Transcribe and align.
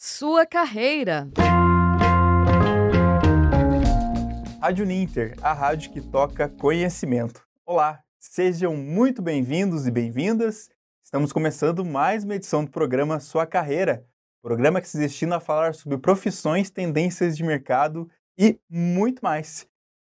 Sua 0.00 0.46
carreira. 0.46 1.28
Rádio 4.60 4.86
Ninter, 4.86 5.34
a 5.42 5.52
rádio 5.52 5.90
que 5.90 6.00
toca 6.00 6.48
conhecimento. 6.48 7.44
Olá, 7.66 8.00
sejam 8.16 8.76
muito 8.76 9.20
bem-vindos 9.20 9.88
e 9.88 9.90
bem-vindas. 9.90 10.70
Estamos 11.02 11.32
começando 11.32 11.84
mais 11.84 12.22
uma 12.22 12.36
edição 12.36 12.64
do 12.64 12.70
programa 12.70 13.18
Sua 13.18 13.44
Carreira, 13.44 14.06
programa 14.40 14.80
que 14.80 14.88
se 14.88 14.96
destina 14.96 15.38
a 15.38 15.40
falar 15.40 15.74
sobre 15.74 15.98
profissões, 15.98 16.70
tendências 16.70 17.36
de 17.36 17.42
mercado 17.42 18.08
e 18.38 18.56
muito 18.70 19.18
mais. 19.20 19.66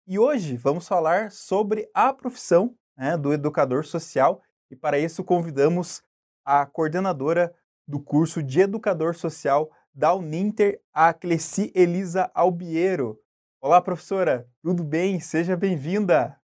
E 0.08 0.18
hoje 0.18 0.58
vamos 0.58 0.88
falar 0.88 1.30
sobre 1.30 1.88
a 1.94 2.12
profissão 2.12 2.76
né, 2.98 3.16
do 3.16 3.32
educador 3.32 3.86
social 3.86 4.42
e 4.72 4.76
para 4.76 4.98
isso 4.98 5.24
convidamos 5.24 6.02
a 6.44 6.66
coordenadora 6.66 7.54
do 7.88 8.00
curso 8.00 8.42
de 8.42 8.62
Educador 8.62 9.16
Social 9.16 9.72
da 9.94 10.14
Uninter, 10.14 10.82
a 10.94 11.14
Cleci 11.14 11.72
Elisa 11.76 12.30
Albiero. 12.34 13.20
Olá, 13.62 13.82
professora, 13.82 14.50
tudo 14.62 14.84
bem? 14.84 15.20
Seja 15.20 15.56
bem-vinda. 15.56 16.40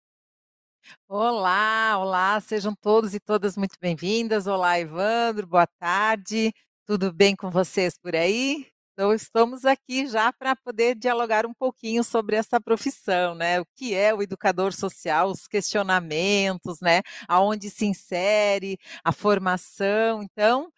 Olá, 1.07 1.97
olá, 1.97 2.39
sejam 2.39 2.73
todos 2.75 3.13
e 3.13 3.19
todas 3.19 3.57
muito 3.57 3.75
bem-vindas. 3.81 4.47
Olá, 4.47 4.79
Evandro, 4.79 5.47
boa 5.47 5.67
tarde. 5.67 6.53
Tudo 6.85 7.11
bem 7.11 7.35
com 7.35 7.49
vocês 7.49 7.97
por 7.97 8.15
aí? 8.15 8.67
Então, 8.93 9.13
estamos 9.13 9.63
aqui 9.63 10.07
já 10.07 10.33
para 10.33 10.55
poder 10.57 10.93
dialogar 10.93 11.45
um 11.45 11.53
pouquinho 11.53 12.03
sobre 12.03 12.35
essa 12.35 12.59
profissão, 12.59 13.33
né? 13.33 13.61
O 13.61 13.65
que 13.75 13.93
é 13.95 14.13
o 14.13 14.21
educador 14.21 14.73
social, 14.73 15.29
os 15.29 15.47
questionamentos, 15.47 16.81
né? 16.81 17.01
Aonde 17.27 17.69
se 17.69 17.85
insere, 17.85 18.77
a 19.03 19.11
formação. 19.13 20.21
Então, 20.21 20.69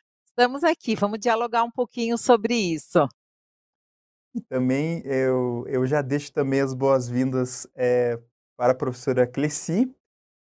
estamos 0.42 0.64
aqui, 0.64 0.96
vamos 0.96 1.20
dialogar 1.20 1.64
um 1.64 1.70
pouquinho 1.70 2.18
sobre 2.18 2.56
isso. 2.56 3.08
Também 4.50 5.04
eu, 5.06 5.66
eu 5.68 5.86
já 5.86 6.02
deixo 6.02 6.34
também 6.34 6.62
as 6.62 6.74
boas-vindas 6.74 7.68
é, 7.76 8.20
para 8.58 8.72
a 8.72 8.76
professora 8.76 9.28
Cleci. 9.28 9.94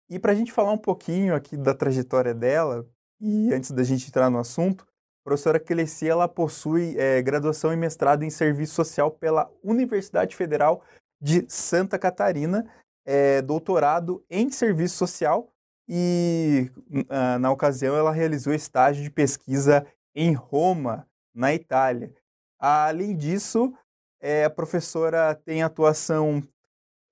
E 0.08 0.16
para 0.20 0.30
a 0.30 0.34
gente 0.36 0.52
falar 0.52 0.70
um 0.70 0.78
pouquinho 0.78 1.34
aqui 1.34 1.56
da 1.56 1.74
trajetória 1.74 2.32
dela, 2.32 2.88
e 3.20 3.52
antes 3.52 3.72
da 3.72 3.82
gente 3.82 4.06
entrar 4.06 4.30
no 4.30 4.38
assunto, 4.38 4.84
a 4.84 5.24
professora 5.24 5.58
Cleci 5.58 6.08
ela 6.08 6.28
possui 6.28 6.96
é, 6.96 7.20
graduação 7.20 7.72
e 7.72 7.76
mestrado 7.76 8.22
em 8.22 8.30
Serviço 8.30 8.74
Social 8.74 9.10
pela 9.10 9.50
Universidade 9.64 10.36
Federal 10.36 10.84
de 11.20 11.44
Santa 11.48 11.98
Catarina, 11.98 12.70
é, 13.04 13.42
doutorado 13.42 14.24
em 14.30 14.48
Serviço 14.48 14.96
Social 14.96 15.52
e, 15.88 16.70
uh, 16.90 17.38
na 17.38 17.50
ocasião, 17.50 17.96
ela 17.96 18.12
realizou 18.12 18.52
estágio 18.52 19.02
de 19.02 19.10
pesquisa 19.10 19.86
em 20.14 20.34
Roma, 20.34 21.08
na 21.34 21.54
Itália. 21.54 22.12
Além 22.58 23.16
disso, 23.16 23.72
é, 24.20 24.44
a 24.44 24.50
professora 24.50 25.34
tem 25.34 25.62
atuação, 25.62 26.42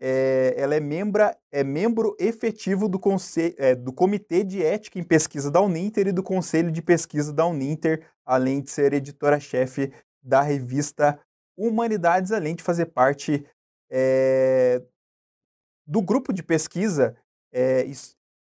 é, 0.00 0.54
ela 0.56 0.74
é, 0.74 0.80
membra, 0.80 1.36
é 1.50 1.62
membro 1.62 2.16
efetivo 2.18 2.88
do, 2.88 3.00
é, 3.58 3.74
do 3.74 3.92
Comitê 3.92 4.42
de 4.44 4.62
Ética 4.62 4.98
em 4.98 5.04
Pesquisa 5.04 5.50
da 5.50 5.60
Uninter 5.60 6.08
e 6.08 6.12
do 6.12 6.22
Conselho 6.22 6.70
de 6.70 6.82
Pesquisa 6.82 7.32
da 7.32 7.46
Uninter, 7.46 8.04
além 8.24 8.60
de 8.60 8.70
ser 8.70 8.92
editora-chefe 8.92 9.92
da 10.22 10.42
revista 10.42 11.18
Humanidades, 11.56 12.32
além 12.32 12.54
de 12.54 12.62
fazer 12.62 12.86
parte 12.86 13.46
é, 13.90 14.82
do 15.86 16.02
grupo 16.02 16.32
de 16.32 16.42
pesquisa 16.42 17.16
é, 17.52 17.86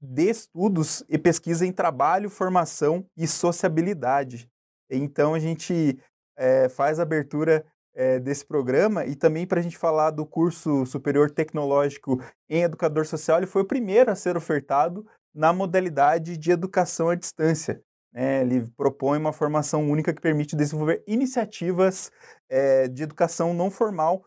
de 0.01 0.31
estudos 0.31 1.05
e 1.09 1.19
pesquisa 1.19 1.67
em 1.67 1.73
trabalho, 1.73 2.31
formação 2.31 3.07
e 3.17 3.27
sociabilidade. 3.27 4.51
Então 4.91 5.35
a 5.35 5.39
gente 5.39 5.99
é, 6.37 6.69
faz 6.69 6.99
a 6.99 7.03
abertura 7.03 7.65
é, 7.95 8.21
desse 8.21 8.45
programa 8.45 9.07
e 9.07 9.17
também 9.17 9.47
para 9.47 9.59
a 9.59 9.63
gente 9.63 9.79
falar 9.79 10.11
do 10.11 10.27
curso 10.27 10.85
superior 10.85 11.31
tecnológico 11.31 12.23
em 12.49 12.63
educador 12.63 13.07
social, 13.07 13.39
ele 13.39 13.47
foi 13.47 13.63
o 13.63 13.67
primeiro 13.67 14.11
a 14.11 14.15
ser 14.15 14.37
ofertado 14.37 15.07
na 15.35 15.53
modalidade 15.53 16.37
de 16.37 16.51
educação 16.51 17.09
à 17.09 17.15
distância. 17.15 17.83
É, 18.15 18.41
ele 18.41 18.67
propõe 18.77 19.19
uma 19.19 19.33
formação 19.33 19.91
única 19.91 20.13
que 20.13 20.21
permite 20.21 20.57
desenvolver 20.57 21.03
iniciativas 21.07 22.11
é, 22.49 22.89
de 22.89 23.03
educação 23.03 23.53
não 23.53 23.71
formal 23.71 24.25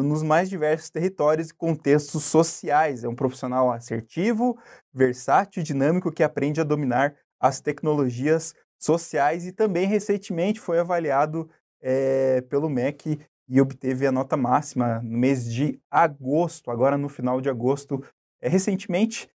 nos 0.00 0.22
mais 0.22 0.48
diversos 0.48 0.88
territórios 0.88 1.50
e 1.50 1.54
contextos 1.54 2.24
sociais. 2.24 3.04
É 3.04 3.08
um 3.08 3.14
profissional 3.14 3.70
assertivo, 3.70 4.58
versátil 4.92 5.60
e 5.60 5.64
dinâmico 5.64 6.10
que 6.10 6.22
aprende 6.22 6.60
a 6.60 6.64
dominar 6.64 7.14
as 7.38 7.60
tecnologias 7.60 8.54
sociais 8.78 9.46
e 9.46 9.52
também 9.52 9.86
recentemente 9.86 10.60
foi 10.60 10.78
avaliado 10.78 11.50
é, 11.82 12.40
pelo 12.42 12.70
MEC 12.70 13.20
e 13.48 13.60
obteve 13.60 14.06
a 14.06 14.12
nota 14.12 14.36
máxima 14.36 15.00
no 15.02 15.18
mês 15.18 15.52
de 15.52 15.78
agosto, 15.90 16.70
agora 16.70 16.96
no 16.96 17.08
final 17.08 17.40
de 17.40 17.50
agosto, 17.50 18.02
é, 18.40 18.48
recentemente. 18.48 19.28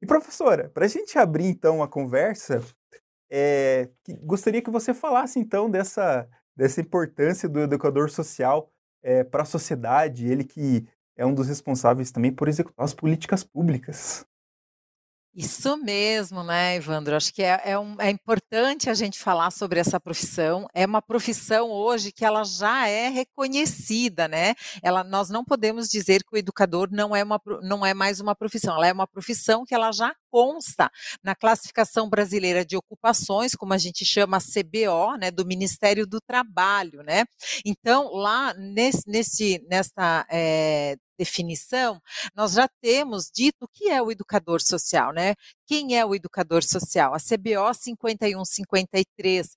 E 0.00 0.06
professora, 0.06 0.68
para 0.68 0.84
a 0.84 0.88
gente 0.88 1.18
abrir 1.18 1.46
então 1.46 1.82
a 1.82 1.88
conversa, 1.88 2.62
é, 3.30 3.88
que, 4.04 4.14
gostaria 4.14 4.62
que 4.62 4.70
você 4.70 4.94
falasse 4.94 5.38
então 5.38 5.68
dessa, 5.68 6.28
dessa 6.54 6.80
importância 6.80 7.48
do 7.48 7.60
educador 7.60 8.10
social 8.10 8.70
é, 9.04 9.22
para 9.22 9.42
a 9.42 9.46
sociedade, 9.46 10.26
ele 10.26 10.42
que 10.42 10.84
é 11.16 11.24
um 11.24 11.34
dos 11.34 11.46
responsáveis 11.46 12.10
também 12.10 12.32
por 12.32 12.48
executar 12.48 12.84
as 12.84 12.94
políticas 12.94 13.44
públicas. 13.44 14.26
Isso 15.36 15.76
mesmo, 15.76 16.44
né, 16.44 16.76
Evandro? 16.76 17.16
Acho 17.16 17.34
que 17.34 17.42
é, 17.42 17.60
é, 17.64 17.76
um, 17.76 18.00
é, 18.00 18.08
importante 18.08 18.88
a 18.88 18.94
gente 18.94 19.18
falar 19.18 19.50
sobre 19.50 19.80
essa 19.80 19.98
profissão. 19.98 20.68
É 20.72 20.86
uma 20.86 21.02
profissão 21.02 21.70
hoje 21.70 22.12
que 22.12 22.24
ela 22.24 22.44
já 22.44 22.86
é 22.86 23.08
reconhecida, 23.08 24.28
né? 24.28 24.54
Ela, 24.80 25.02
nós 25.02 25.30
não 25.30 25.44
podemos 25.44 25.88
dizer 25.88 26.22
que 26.22 26.36
o 26.36 26.38
educador 26.38 26.88
não 26.92 27.16
é, 27.16 27.24
uma, 27.24 27.40
não 27.62 27.84
é 27.84 27.92
mais 27.92 28.20
uma 28.20 28.36
profissão. 28.36 28.76
Ela 28.76 28.86
é 28.86 28.92
uma 28.92 29.08
profissão 29.08 29.64
que 29.64 29.74
ela 29.74 29.90
já 29.90 30.14
consta 30.34 30.90
na 31.22 31.32
classificação 31.32 32.10
brasileira 32.10 32.64
de 32.64 32.76
ocupações, 32.76 33.54
como 33.54 33.72
a 33.72 33.78
gente 33.78 34.04
chama 34.04 34.40
CBO, 34.40 35.16
né, 35.16 35.30
do 35.30 35.46
Ministério 35.46 36.08
do 36.08 36.20
Trabalho, 36.20 37.04
né? 37.04 37.24
Então, 37.64 38.12
lá 38.12 38.52
nesse, 38.54 39.08
nesse 39.08 39.64
nesta 39.70 40.26
é, 40.28 40.96
definição, 41.16 42.00
nós 42.34 42.54
já 42.54 42.68
temos 42.82 43.30
dito 43.32 43.66
o 43.66 43.68
que 43.68 43.88
é 43.88 44.02
o 44.02 44.10
educador 44.10 44.60
social, 44.60 45.12
né? 45.12 45.36
Quem 45.68 45.96
é 45.96 46.04
o 46.04 46.16
educador 46.16 46.64
social? 46.64 47.14
A 47.14 47.18
CBO 47.18 47.72
5153 47.72 49.56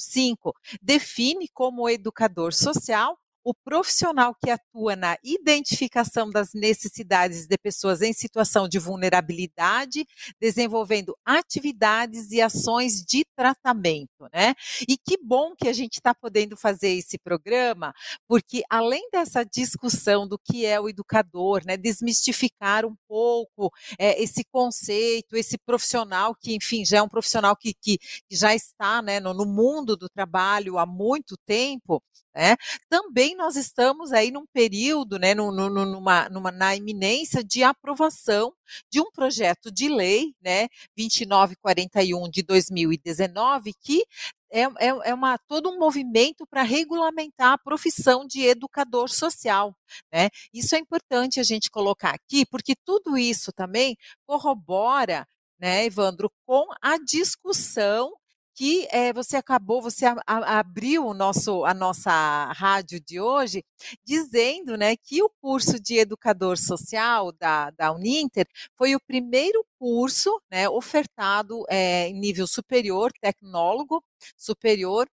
05 0.00 0.54
define 0.80 1.46
como 1.52 1.90
educador 1.90 2.54
social 2.54 3.18
o 3.44 3.52
profissional 3.52 4.34
que 4.42 4.50
atua 4.50 4.96
na 4.96 5.18
identificação 5.22 6.30
das 6.30 6.54
necessidades 6.54 7.46
de 7.46 7.58
pessoas 7.58 8.00
em 8.00 8.12
situação 8.12 8.66
de 8.66 8.78
vulnerabilidade, 8.78 10.06
desenvolvendo 10.40 11.14
atividades 11.24 12.30
e 12.30 12.40
ações 12.40 13.04
de 13.04 13.24
tratamento, 13.36 14.28
né? 14.32 14.54
E 14.88 14.96
que 14.96 15.18
bom 15.22 15.54
que 15.54 15.68
a 15.68 15.72
gente 15.74 15.94
está 15.94 16.14
podendo 16.14 16.56
fazer 16.56 16.88
esse 16.88 17.18
programa, 17.18 17.92
porque 18.26 18.62
além 18.70 19.08
dessa 19.12 19.44
discussão 19.44 20.26
do 20.26 20.38
que 20.38 20.64
é 20.64 20.80
o 20.80 20.88
educador, 20.88 21.62
né, 21.66 21.76
desmistificar 21.76 22.86
um 22.86 22.96
pouco 23.06 23.70
é, 23.98 24.22
esse 24.22 24.42
conceito, 24.50 25.36
esse 25.36 25.58
profissional 25.58 26.34
que, 26.34 26.54
enfim, 26.54 26.84
já 26.84 26.98
é 26.98 27.02
um 27.02 27.08
profissional 27.08 27.54
que, 27.54 27.74
que, 27.74 27.98
já 28.30 28.54
está 28.54 29.02
né, 29.02 29.20
no, 29.20 29.34
no 29.34 29.44
mundo 29.44 29.96
do 29.96 30.08
trabalho 30.08 30.78
há 30.78 30.86
muito 30.86 31.36
tempo, 31.46 32.02
né? 32.34 32.56
Também 32.88 33.36
nós 33.36 33.56
estamos 33.56 34.12
aí 34.12 34.30
num 34.30 34.46
período, 34.46 35.18
né, 35.18 35.34
no, 35.34 35.52
no, 35.52 35.68
numa, 35.70 36.28
numa, 36.28 36.50
na 36.50 36.74
iminência 36.74 37.44
de 37.44 37.62
aprovação 37.62 38.52
de 38.90 39.00
um 39.00 39.10
projeto 39.10 39.70
de 39.70 39.88
lei, 39.88 40.34
né, 40.42 40.68
2941 40.96 42.28
de 42.30 42.42
2019, 42.42 43.72
que 43.80 44.04
é, 44.50 44.62
é, 44.62 44.88
é, 45.04 45.14
uma, 45.14 45.36
todo 45.38 45.68
um 45.68 45.78
movimento 45.78 46.46
para 46.46 46.62
regulamentar 46.62 47.52
a 47.52 47.58
profissão 47.58 48.24
de 48.26 48.42
educador 48.42 49.08
social. 49.10 49.76
Né? 50.12 50.28
Isso 50.52 50.76
é 50.76 50.78
importante 50.78 51.40
a 51.40 51.42
gente 51.42 51.70
colocar 51.70 52.10
aqui, 52.14 52.46
porque 52.46 52.74
tudo 52.84 53.18
isso 53.18 53.52
também 53.52 53.96
corrobora 54.26 55.26
né, 55.58 55.84
Evandro, 55.86 56.30
com 56.46 56.66
a 56.82 56.98
discussão 56.98 58.12
que 58.54 58.86
é, 58.90 59.12
você 59.12 59.36
acabou, 59.36 59.82
você 59.82 60.06
a, 60.06 60.14
a, 60.26 60.58
abriu 60.60 61.06
o 61.06 61.14
nosso, 61.14 61.64
a 61.64 61.74
nossa 61.74 62.52
rádio 62.52 63.00
de 63.00 63.20
hoje 63.20 63.64
dizendo 64.04 64.76
né, 64.76 64.96
que 64.96 65.22
o 65.22 65.30
curso 65.40 65.80
de 65.80 65.98
educador 65.98 66.56
social 66.56 67.32
da, 67.32 67.70
da 67.70 67.92
Uninter 67.92 68.46
foi 68.76 68.94
o 68.94 69.00
primeiro 69.00 69.64
curso 69.78 70.40
né, 70.50 70.68
ofertado 70.68 71.64
é, 71.68 72.08
em 72.08 72.18
nível 72.18 72.46
superior, 72.46 73.12
tecnólogo 73.20 74.02
superior, 74.36 75.08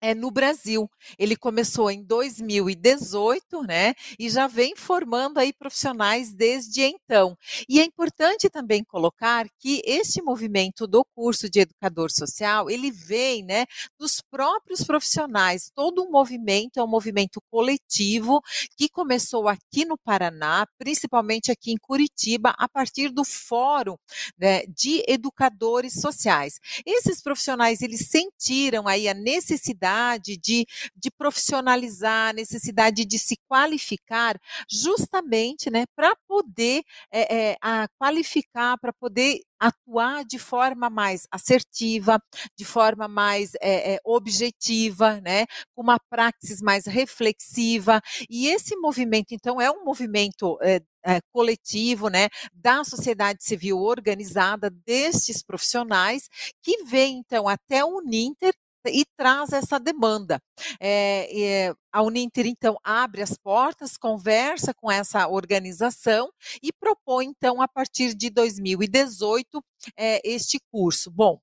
é 0.00 0.14
no 0.14 0.30
Brasil. 0.30 0.90
Ele 1.18 1.36
começou 1.36 1.90
em 1.90 2.02
2018, 2.02 3.62
né? 3.62 3.94
E 4.18 4.28
já 4.28 4.46
vem 4.46 4.76
formando 4.76 5.38
aí 5.38 5.52
profissionais 5.52 6.32
desde 6.34 6.82
então. 6.82 7.36
E 7.68 7.80
é 7.80 7.84
importante 7.84 8.50
também 8.50 8.84
colocar 8.84 9.46
que 9.58 9.80
este 9.84 10.20
movimento 10.20 10.86
do 10.86 11.04
curso 11.14 11.48
de 11.48 11.60
educador 11.60 12.10
social, 12.10 12.68
ele 12.68 12.90
vem, 12.90 13.42
né, 13.42 13.64
dos 13.98 14.20
próprios 14.20 14.84
profissionais. 14.84 15.70
Todo 15.74 16.02
um 16.02 16.10
movimento 16.10 16.78
é 16.78 16.84
um 16.84 16.88
movimento 16.88 17.40
coletivo 17.50 18.42
que 18.76 18.88
começou 18.88 19.48
aqui 19.48 19.84
no 19.86 19.96
Paraná, 19.96 20.66
principalmente 20.78 21.50
aqui 21.50 21.72
em 21.72 21.78
Curitiba, 21.78 22.54
a 22.58 22.68
partir 22.68 23.10
do 23.10 23.24
Fórum 23.24 23.96
né, 24.38 24.64
de 24.66 25.02
Educadores 25.08 25.94
Sociais. 25.94 26.58
Esses 26.84 27.22
profissionais, 27.22 27.80
eles 27.80 28.08
sentiram 28.08 28.86
aí 28.86 29.08
a 29.08 29.14
necessidade 29.14 29.93
necessidade 29.94 30.36
de, 30.36 30.66
de 30.96 31.10
profissionalizar, 31.10 32.34
necessidade 32.34 33.04
de 33.04 33.18
se 33.18 33.36
qualificar, 33.48 34.38
justamente 34.70 35.70
né, 35.70 35.84
para 35.94 36.14
poder 36.26 36.82
é, 37.10 37.50
é, 37.50 37.56
a 37.60 37.86
qualificar, 37.98 38.78
para 38.78 38.92
poder 38.92 39.40
atuar 39.58 40.24
de 40.24 40.38
forma 40.38 40.90
mais 40.90 41.26
assertiva, 41.30 42.20
de 42.56 42.64
forma 42.64 43.08
mais 43.08 43.52
é, 43.62 43.98
objetiva, 44.04 45.20
né, 45.20 45.46
com 45.74 45.82
uma 45.82 45.98
praxis 46.10 46.60
mais 46.60 46.86
reflexiva. 46.86 48.02
E 48.28 48.48
esse 48.48 48.76
movimento, 48.76 49.32
então, 49.32 49.60
é 49.60 49.70
um 49.70 49.84
movimento 49.84 50.58
é, 50.60 50.80
é, 51.04 51.20
coletivo, 51.32 52.08
né, 52.08 52.28
da 52.52 52.82
sociedade 52.82 53.44
civil 53.44 53.78
organizada 53.78 54.70
destes 54.70 55.42
profissionais 55.42 56.28
que 56.62 56.84
vem 56.84 57.18
então 57.18 57.48
até 57.48 57.84
o 57.84 57.98
Uninter 57.98 58.54
e 58.86 59.04
traz 59.16 59.52
essa 59.52 59.78
demanda. 59.78 60.40
É, 60.80 61.68
é, 61.68 61.74
a 61.92 62.02
Uninter, 62.02 62.46
então, 62.46 62.76
abre 62.82 63.22
as 63.22 63.36
portas, 63.36 63.96
conversa 63.96 64.72
com 64.74 64.90
essa 64.90 65.28
organização 65.28 66.30
e 66.62 66.72
propõe, 66.72 67.26
então, 67.26 67.62
a 67.62 67.68
partir 67.68 68.14
de 68.14 68.30
2018, 68.30 69.62
é, 69.96 70.20
este 70.24 70.58
curso. 70.70 71.10
Bom, 71.10 71.38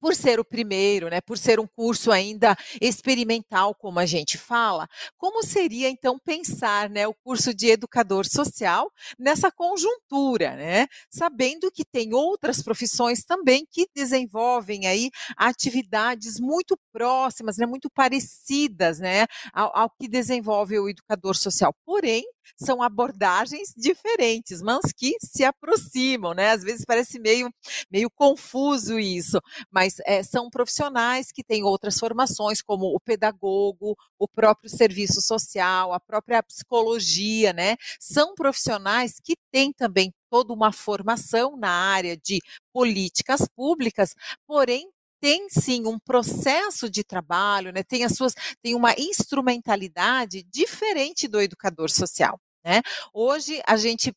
por 0.00 0.14
ser 0.14 0.38
o 0.40 0.44
primeiro, 0.44 1.08
né, 1.08 1.20
por 1.20 1.38
ser 1.38 1.60
um 1.60 1.66
curso 1.66 2.10
ainda 2.10 2.56
experimental, 2.80 3.74
como 3.74 3.98
a 3.98 4.06
gente 4.06 4.38
fala, 4.38 4.88
como 5.16 5.42
seria 5.42 5.88
então 5.88 6.18
pensar, 6.18 6.88
né, 6.88 7.06
o 7.06 7.14
curso 7.14 7.54
de 7.54 7.68
educador 7.68 8.26
social 8.26 8.90
nessa 9.18 9.50
conjuntura, 9.50 10.56
né, 10.56 10.86
sabendo 11.10 11.70
que 11.70 11.84
tem 11.84 12.14
outras 12.14 12.62
profissões 12.62 13.24
também 13.24 13.66
que 13.70 13.86
desenvolvem 13.94 14.86
aí 14.86 15.10
atividades 15.36 16.38
muito 16.40 16.78
próximas, 16.92 17.56
né, 17.56 17.66
muito 17.66 17.90
parecidas, 17.90 18.98
né, 18.98 19.26
ao, 19.52 19.76
ao 19.76 19.90
que 19.90 20.08
desenvolve 20.08 20.78
o 20.78 20.88
educador 20.88 21.36
social. 21.36 21.74
Porém, 21.84 22.24
são 22.56 22.82
abordagens 22.82 23.72
diferentes, 23.76 24.62
mas 24.62 24.92
que 24.96 25.16
se 25.22 25.44
aproximam, 25.44 26.34
né? 26.34 26.50
Às 26.50 26.62
vezes 26.62 26.84
parece 26.86 27.18
meio, 27.18 27.50
meio 27.90 28.10
confuso 28.10 28.98
isso, 28.98 29.40
mas 29.70 29.96
é, 30.06 30.22
são 30.22 30.48
profissionais 30.50 31.30
que 31.32 31.44
têm 31.44 31.62
outras 31.62 31.98
formações, 31.98 32.62
como 32.62 32.86
o 32.94 33.00
pedagogo, 33.00 33.96
o 34.18 34.28
próprio 34.28 34.70
serviço 34.70 35.20
social, 35.20 35.92
a 35.92 36.00
própria 36.00 36.42
psicologia, 36.42 37.52
né? 37.52 37.76
São 38.00 38.34
profissionais 38.34 39.14
que 39.22 39.34
têm 39.52 39.72
também 39.72 40.12
toda 40.30 40.52
uma 40.52 40.72
formação 40.72 41.56
na 41.56 41.70
área 41.70 42.16
de 42.16 42.38
políticas 42.72 43.46
públicas, 43.56 44.14
porém 44.46 44.88
tem 45.20 45.48
sim 45.50 45.86
um 45.86 45.98
processo 45.98 46.88
de 46.90 47.04
trabalho, 47.04 47.72
né? 47.72 47.82
tem 47.82 48.04
as 48.04 48.14
suas, 48.14 48.34
tem 48.62 48.74
uma 48.74 48.94
instrumentalidade 48.98 50.42
diferente 50.44 51.28
do 51.28 51.40
educador 51.40 51.90
social. 51.90 52.40
Né? 52.64 52.82
Hoje 53.14 53.62
a 53.66 53.76
gente 53.76 54.12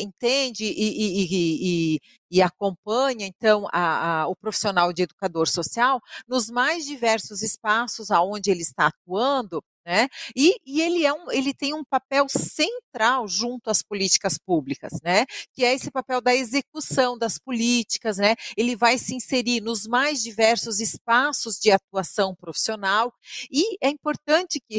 entende 0.00 0.64
e, 0.64 0.72
e, 0.74 1.94
e, 1.94 2.00
e 2.30 2.42
acompanha 2.42 3.26
então 3.26 3.68
a, 3.70 4.22
a, 4.22 4.28
o 4.28 4.34
profissional 4.34 4.92
de 4.92 5.02
educador 5.02 5.46
social 5.46 6.00
nos 6.26 6.50
mais 6.50 6.84
diversos 6.84 7.42
espaços 7.42 8.10
aonde 8.10 8.50
ele 8.50 8.62
está 8.62 8.86
atuando, 8.86 9.62
né? 9.84 10.08
E, 10.36 10.56
e, 10.64 10.80
ele, 10.80 11.04
é 11.04 11.12
um, 11.12 11.30
ele 11.30 11.52
tem 11.54 11.74
um 11.74 11.84
papel 11.84 12.26
central 12.28 13.26
junto 13.28 13.70
às 13.70 13.82
políticas 13.82 14.38
públicas, 14.38 14.92
né? 15.02 15.26
Que 15.52 15.64
é 15.64 15.74
esse 15.74 15.90
papel 15.90 16.20
da 16.20 16.34
execução 16.34 17.18
das 17.18 17.38
políticas, 17.38 18.18
né? 18.18 18.34
Ele 18.56 18.76
vai 18.76 18.98
se 18.98 19.14
inserir 19.14 19.60
nos 19.60 19.86
mais 19.86 20.22
diversos 20.22 20.80
espaços 20.80 21.58
de 21.58 21.70
atuação 21.70 22.34
profissional 22.34 23.12
e 23.50 23.76
é 23.82 23.88
importante 23.88 24.60
que 24.68 24.78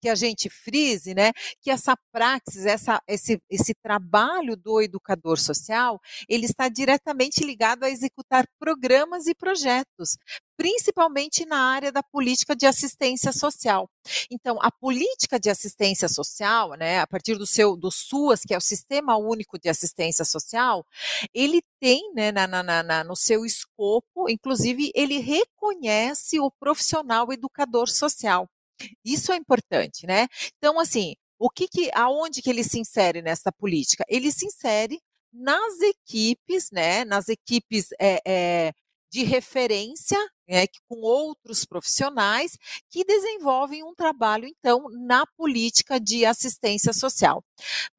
que 0.00 0.08
a 0.08 0.14
gente 0.14 0.48
frise, 0.48 1.14
né, 1.14 1.32
que 1.60 1.70
essa 1.70 1.94
praxis, 2.12 2.66
essa, 2.66 3.00
esse, 3.06 3.40
esse 3.48 3.74
trabalho 3.74 4.56
do 4.56 4.80
educador 4.80 5.38
social, 5.38 6.00
ele 6.28 6.46
está 6.46 6.68
diretamente 6.68 7.44
ligado 7.44 7.84
a 7.84 7.90
executar 7.90 8.46
programas 8.58 9.26
e 9.26 9.34
projetos, 9.34 10.16
principalmente 10.56 11.46
na 11.46 11.58
área 11.58 11.90
da 11.90 12.02
política 12.02 12.54
de 12.54 12.66
assistência 12.66 13.32
social. 13.32 13.88
Então, 14.30 14.58
a 14.60 14.70
política 14.70 15.38
de 15.40 15.48
assistência 15.48 16.08
social, 16.08 16.74
né, 16.74 17.00
a 17.00 17.06
partir 17.06 17.36
do 17.36 17.46
seu 17.46 17.76
do 17.76 17.90
SUAS, 17.90 18.42
que 18.42 18.52
é 18.52 18.58
o 18.58 18.60
Sistema 18.60 19.16
Único 19.16 19.58
de 19.58 19.68
Assistência 19.68 20.24
Social, 20.24 20.84
ele 21.32 21.62
tem, 21.80 22.12
né, 22.14 22.30
na, 22.30 22.46
na, 22.46 22.82
na, 22.82 23.04
no 23.04 23.16
seu 23.16 23.44
escopo, 23.46 24.28
inclusive, 24.28 24.92
ele 24.94 25.18
reconhece 25.18 26.38
o 26.38 26.50
profissional 26.50 27.32
educador 27.32 27.88
social. 27.88 28.48
Isso 29.04 29.32
é 29.32 29.36
importante, 29.36 30.06
né? 30.06 30.26
Então, 30.58 30.78
assim, 30.78 31.14
o 31.38 31.48
que, 31.48 31.68
que 31.68 31.90
aonde 31.94 32.42
que 32.42 32.50
ele 32.50 32.64
se 32.64 32.78
insere 32.78 33.22
nessa 33.22 33.50
política? 33.50 34.04
Ele 34.08 34.30
se 34.30 34.46
insere 34.46 35.00
nas 35.32 35.80
equipes, 35.80 36.70
né? 36.72 37.04
Nas 37.04 37.28
equipes 37.28 37.88
é, 38.00 38.20
é, 38.26 38.72
de 39.10 39.24
referência, 39.24 40.18
né, 40.50 40.66
com 40.88 40.96
outros 40.96 41.64
profissionais 41.64 42.58
que 42.90 43.04
desenvolvem 43.04 43.84
um 43.84 43.94
trabalho, 43.94 44.48
então, 44.48 44.88
na 44.90 45.24
política 45.36 46.00
de 46.00 46.24
assistência 46.24 46.92
social. 46.92 47.44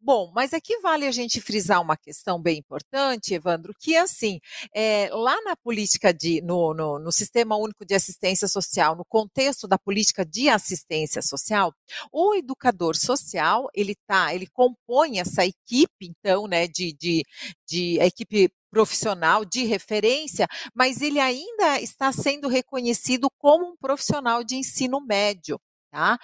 Bom, 0.02 0.32
mas 0.36 0.54
aqui 0.54 0.78
vale 0.80 1.08
a 1.08 1.12
gente 1.12 1.40
frisar 1.40 1.82
uma 1.82 1.96
questão 1.96 2.42
bem 2.42 2.60
importante, 2.60 3.34
Evandro, 3.34 3.74
que 3.80 3.96
é 3.96 4.00
assim, 4.00 4.40
é, 4.76 5.10
lá 5.14 5.40
na 5.44 5.56
política 5.56 6.14
de, 6.14 6.42
no, 6.42 6.74
no, 6.74 7.00
no 7.00 7.12
Sistema 7.12 7.56
Único 7.56 7.86
de 7.86 7.96
Assistência 7.96 8.50
Social, 8.50 8.98
no 8.98 9.06
contexto 9.06 9.66
da 9.66 9.78
política 9.78 10.26
de 10.26 10.50
assistência 10.50 11.22
social, 11.22 11.74
o 12.12 12.36
educador 12.36 12.98
social, 12.98 13.70
ele 13.74 13.96
tá, 14.06 14.36
ele 14.36 14.48
compõe 14.48 15.20
essa 15.20 15.46
equipe, 15.46 16.02
então, 16.02 16.48
né, 16.48 16.68
de, 16.68 16.92
de, 17.00 17.24
de 17.66 17.98
a 18.02 18.06
equipe 18.06 18.52
profissional 18.72 19.44
de 19.44 19.66
referência, 19.66 20.48
mas 20.74 21.02
ele 21.02 21.20
ainda 21.20 21.80
está 21.82 22.12
sendo 22.12 22.48
reconhecido 22.48 23.30
como 23.38 23.66
um 23.66 23.78
profissional 23.78 24.44
de 24.44 24.56
ensino 24.56 25.00
médio. 25.02 25.60
Tá? 25.92 26.18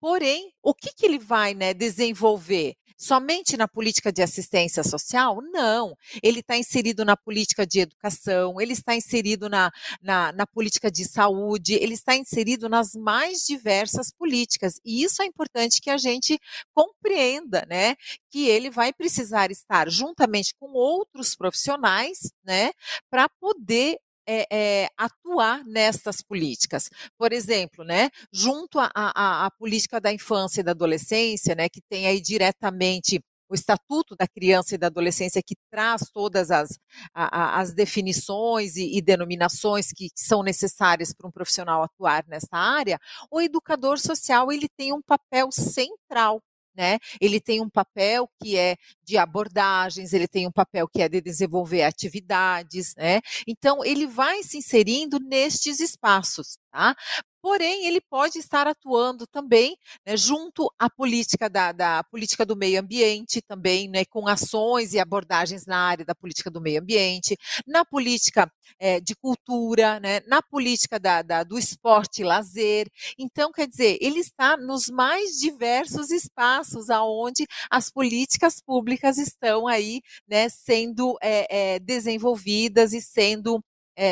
Porém, 0.00 0.52
o 0.62 0.72
que, 0.72 0.94
que 0.94 1.04
ele 1.04 1.18
vai 1.18 1.52
né, 1.52 1.74
desenvolver? 1.74 2.76
Somente 2.98 3.56
na 3.56 3.68
política 3.68 4.12
de 4.12 4.20
assistência 4.20 4.82
social? 4.82 5.40
Não. 5.40 5.96
Ele 6.22 6.40
está 6.40 6.56
inserido 6.56 7.04
na 7.04 7.16
política 7.16 7.64
de 7.64 7.80
educação, 7.80 8.60
ele 8.60 8.72
está 8.72 8.96
inserido 8.96 9.48
na, 9.48 9.70
na, 10.02 10.32
na, 10.32 10.46
política 10.46 10.90
de 10.90 11.04
saúde, 11.04 11.74
ele 11.74 11.94
está 11.94 12.16
inserido 12.16 12.68
nas 12.68 12.94
mais 12.94 13.46
diversas 13.46 14.10
políticas. 14.10 14.80
E 14.84 15.04
isso 15.04 15.22
é 15.22 15.26
importante 15.26 15.80
que 15.80 15.90
a 15.90 15.96
gente 15.96 16.38
compreenda, 16.74 17.64
né? 17.68 17.94
Que 18.30 18.48
ele 18.48 18.70
vai 18.70 18.92
precisar 18.92 19.50
estar 19.50 19.88
juntamente 19.88 20.54
com 20.58 20.72
outros 20.72 21.36
profissionais, 21.36 22.32
né? 22.44 22.72
Para 23.08 23.28
poder 23.40 23.98
é, 24.28 24.46
é, 24.52 24.88
atuar 24.96 25.64
nestas 25.64 26.20
políticas. 26.20 26.90
Por 27.16 27.32
exemplo, 27.32 27.82
né, 27.82 28.10
junto 28.30 28.78
à 28.78 29.50
política 29.58 29.98
da 29.98 30.12
infância 30.12 30.60
e 30.60 30.64
da 30.64 30.72
adolescência, 30.72 31.54
né, 31.54 31.68
que 31.68 31.80
tem 31.88 32.06
aí 32.06 32.20
diretamente 32.20 33.20
o 33.48 33.54
Estatuto 33.54 34.14
da 34.14 34.28
Criança 34.28 34.74
e 34.74 34.78
da 34.78 34.88
Adolescência, 34.88 35.42
que 35.42 35.56
traz 35.70 36.02
todas 36.12 36.50
as, 36.50 36.78
a, 37.14 37.58
as 37.58 37.72
definições 37.72 38.76
e, 38.76 38.98
e 38.98 39.00
denominações 39.00 39.90
que, 39.90 40.10
são 40.14 40.42
necessárias 40.42 41.14
para 41.14 41.26
um 41.26 41.30
profissional 41.30 41.82
atuar 41.82 42.24
nessa 42.28 42.56
área, 42.56 42.98
o 43.30 43.40
educador 43.40 43.98
social 43.98 44.52
ele 44.52 44.68
tem 44.76 44.92
um 44.92 45.00
papel 45.00 45.50
central 45.50 46.42
né? 46.78 46.98
Ele 47.20 47.40
tem 47.40 47.60
um 47.60 47.68
papel 47.68 48.30
que 48.40 48.56
é 48.56 48.76
de 49.04 49.18
abordagens, 49.18 50.12
ele 50.12 50.28
tem 50.28 50.46
um 50.46 50.52
papel 50.52 50.86
que 50.86 51.02
é 51.02 51.08
de 51.08 51.20
desenvolver 51.20 51.82
atividades, 51.82 52.94
né? 52.96 53.20
Então 53.48 53.84
ele 53.84 54.06
vai 54.06 54.44
se 54.44 54.58
inserindo 54.58 55.18
nestes 55.18 55.80
espaços, 55.80 56.56
tá? 56.70 56.94
Porém 57.48 57.86
ele 57.86 57.98
pode 57.98 58.38
estar 58.38 58.66
atuando 58.66 59.26
também 59.26 59.74
né, 60.06 60.14
junto 60.18 60.70
à 60.78 60.90
política 60.90 61.48
da, 61.48 61.72
da, 61.72 62.04
política 62.04 62.44
do 62.44 62.54
meio 62.54 62.78
ambiente 62.78 63.40
também, 63.40 63.88
né, 63.88 64.04
com 64.04 64.28
ações 64.28 64.92
e 64.92 64.98
abordagens 64.98 65.64
na 65.64 65.78
área 65.78 66.04
da 66.04 66.14
política 66.14 66.50
do 66.50 66.60
meio 66.60 66.82
ambiente, 66.82 67.38
na 67.66 67.86
política 67.86 68.52
é, 68.78 69.00
de 69.00 69.16
cultura, 69.16 69.98
né, 69.98 70.20
na 70.26 70.42
política 70.42 71.00
da, 71.00 71.22
da, 71.22 71.42
do 71.42 71.58
esporte 71.58 72.20
e 72.20 72.24
lazer. 72.24 72.86
Então, 73.18 73.50
quer 73.50 73.66
dizer, 73.66 73.96
ele 73.98 74.20
está 74.20 74.54
nos 74.54 74.90
mais 74.90 75.38
diversos 75.38 76.10
espaços 76.10 76.90
aonde 76.90 77.46
as 77.70 77.88
políticas 77.88 78.60
públicas 78.60 79.16
estão 79.16 79.66
aí, 79.66 80.02
né, 80.28 80.50
sendo 80.50 81.16
é, 81.22 81.76
é, 81.76 81.78
desenvolvidas 81.78 82.92
e 82.92 83.00
sendo 83.00 83.58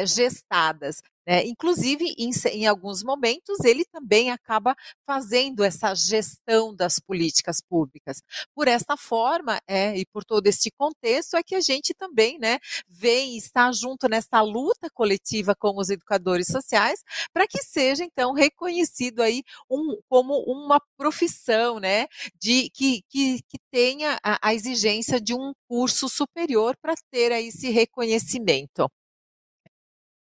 gestadas. 0.05 1.00
É, 1.26 1.45
inclusive, 1.45 2.14
em, 2.16 2.30
em, 2.52 2.66
alguns 2.66 3.02
momentos, 3.02 3.59
ele 3.64 3.85
também 3.85 4.30
acaba 4.30 4.76
fazendo 5.04 5.64
essa 5.64 5.92
gestão 5.92 6.73
das 6.75 7.00
políticas 7.00 7.61
públicas. 7.61 8.23
Por 8.54 8.68
esta 8.68 8.97
forma, 8.97 9.59
é, 9.66 9.99
e 9.99 10.06
por 10.06 10.25
todo 10.25 10.47
este 10.47 10.71
contexto, 10.71 11.37
é 11.37 11.42
que 11.42 11.56
a 11.56 11.61
gente 11.61 11.92
também 11.95 12.38
né, 12.38 12.61
vem 12.88 13.35
e 13.35 13.38
está 13.38 13.73
junto 13.73 14.09
nessa 14.09 14.40
luta 14.40 14.88
coletiva 14.95 15.54
com 15.56 15.76
os 15.76 15.90
educadores 15.90 16.47
sociais, 16.47 17.02
para 17.33 17.49
que 17.49 17.62
seja, 17.62 18.04
então, 18.04 18.33
reconhecido 18.33 19.21
aí 19.21 19.42
um, 19.68 19.99
como 20.09 20.38
uma 20.47 20.80
profissão, 20.97 21.80
né, 21.80 22.06
de, 22.40 22.71
que, 22.71 23.02
que, 23.09 23.42
que 23.49 23.59
tenha 23.71 24.18
a, 24.23 24.38
a 24.49 24.54
exigência 24.54 25.21
de 25.21 25.35
um 25.35 25.52
curso 25.68 26.09
superior 26.09 26.76
para 26.80 26.95
ter 27.11 27.33
aí 27.33 27.49
esse 27.49 27.68
reconhecimento. 27.71 28.88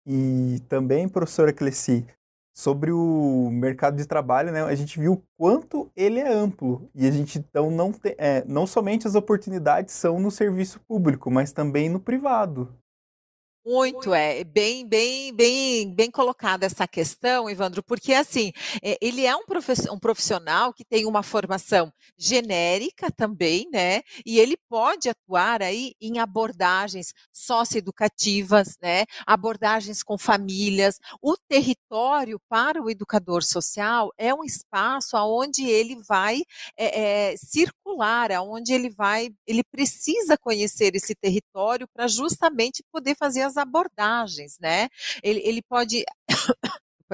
E 0.06 0.60
também, 0.70 1.08
professora 1.10 1.52
Cleci, 1.52 2.06
sobre 2.54 2.92
o 2.92 3.50
mercado 3.52 3.98
de 3.98 4.06
trabalho, 4.08 4.52
né, 4.52 4.64
a 4.64 4.76
gente 4.76 4.98
viu 4.98 5.14
o 5.14 5.24
quanto 5.38 5.92
ele 5.96 6.20
é 6.20 6.32
amplo. 6.32 6.90
E 6.96 7.06
a 7.08 7.12
gente 7.12 7.38
então 7.40 7.70
não 7.70 7.92
tem, 7.92 8.16
é, 8.18 8.44
não 8.46 8.66
somente 8.66 9.08
as 9.08 9.16
oportunidades 9.16 9.94
são 9.94 10.20
no 10.20 10.32
serviço 10.32 10.80
público, 10.88 11.30
mas 11.30 11.52
também 11.52 11.90
no 11.90 12.00
privado. 12.00 12.74
Muito, 13.68 14.14
é 14.14 14.44
bem, 14.44 14.88
bem, 14.88 15.34
bem, 15.34 15.92
bem 15.92 16.12
colocada 16.12 16.68
essa 16.68 16.88
questão, 16.88 17.50
Evandro, 17.50 17.82
porque 17.82 18.14
assim, 18.14 18.52
é, 18.84 18.96
ele 19.02 19.26
é 19.26 19.36
um 19.36 19.44
profissional 20.00 20.72
que 20.72 20.86
tem 20.86 21.08
uma 21.08 21.24
formação 21.24 21.92
genérica 22.16 23.10
também, 23.10 23.68
né? 23.74 24.04
E 24.24 24.38
ele 24.40 24.56
pode 24.70 25.10
atuar 25.10 25.64
aí 25.64 25.94
em 26.00 26.20
abordagens 26.20 27.12
socioeducativas, 27.34 28.76
né? 28.80 29.06
Abordagens 29.26 30.04
com 30.04 30.16
famílias. 30.16 31.00
O 31.20 31.36
território 31.36 32.40
para 32.48 32.80
o 32.80 32.88
educador 32.88 33.42
social 33.44 34.12
é 34.16 34.32
um 34.32 34.44
espaço 34.44 35.18
aonde 35.18 35.66
ele 35.68 35.96
vai 36.08 36.44
é, 36.78 37.32
é, 37.32 37.38
circular, 37.38 38.32
aonde 38.32 38.74
ele 38.74 38.92
vai, 38.92 39.30
ele 39.48 39.64
precisa 39.64 40.38
conhecer 40.38 40.96
esse 40.96 41.16
território 41.16 41.88
para 41.92 42.08
justamente 42.08 42.84
poder 42.92 43.16
fazer 43.16 43.42
as 43.42 43.55
abordagens, 43.58 44.58
né? 44.60 44.90
Ele, 45.24 45.42
ele 45.46 45.62
pode 45.62 46.04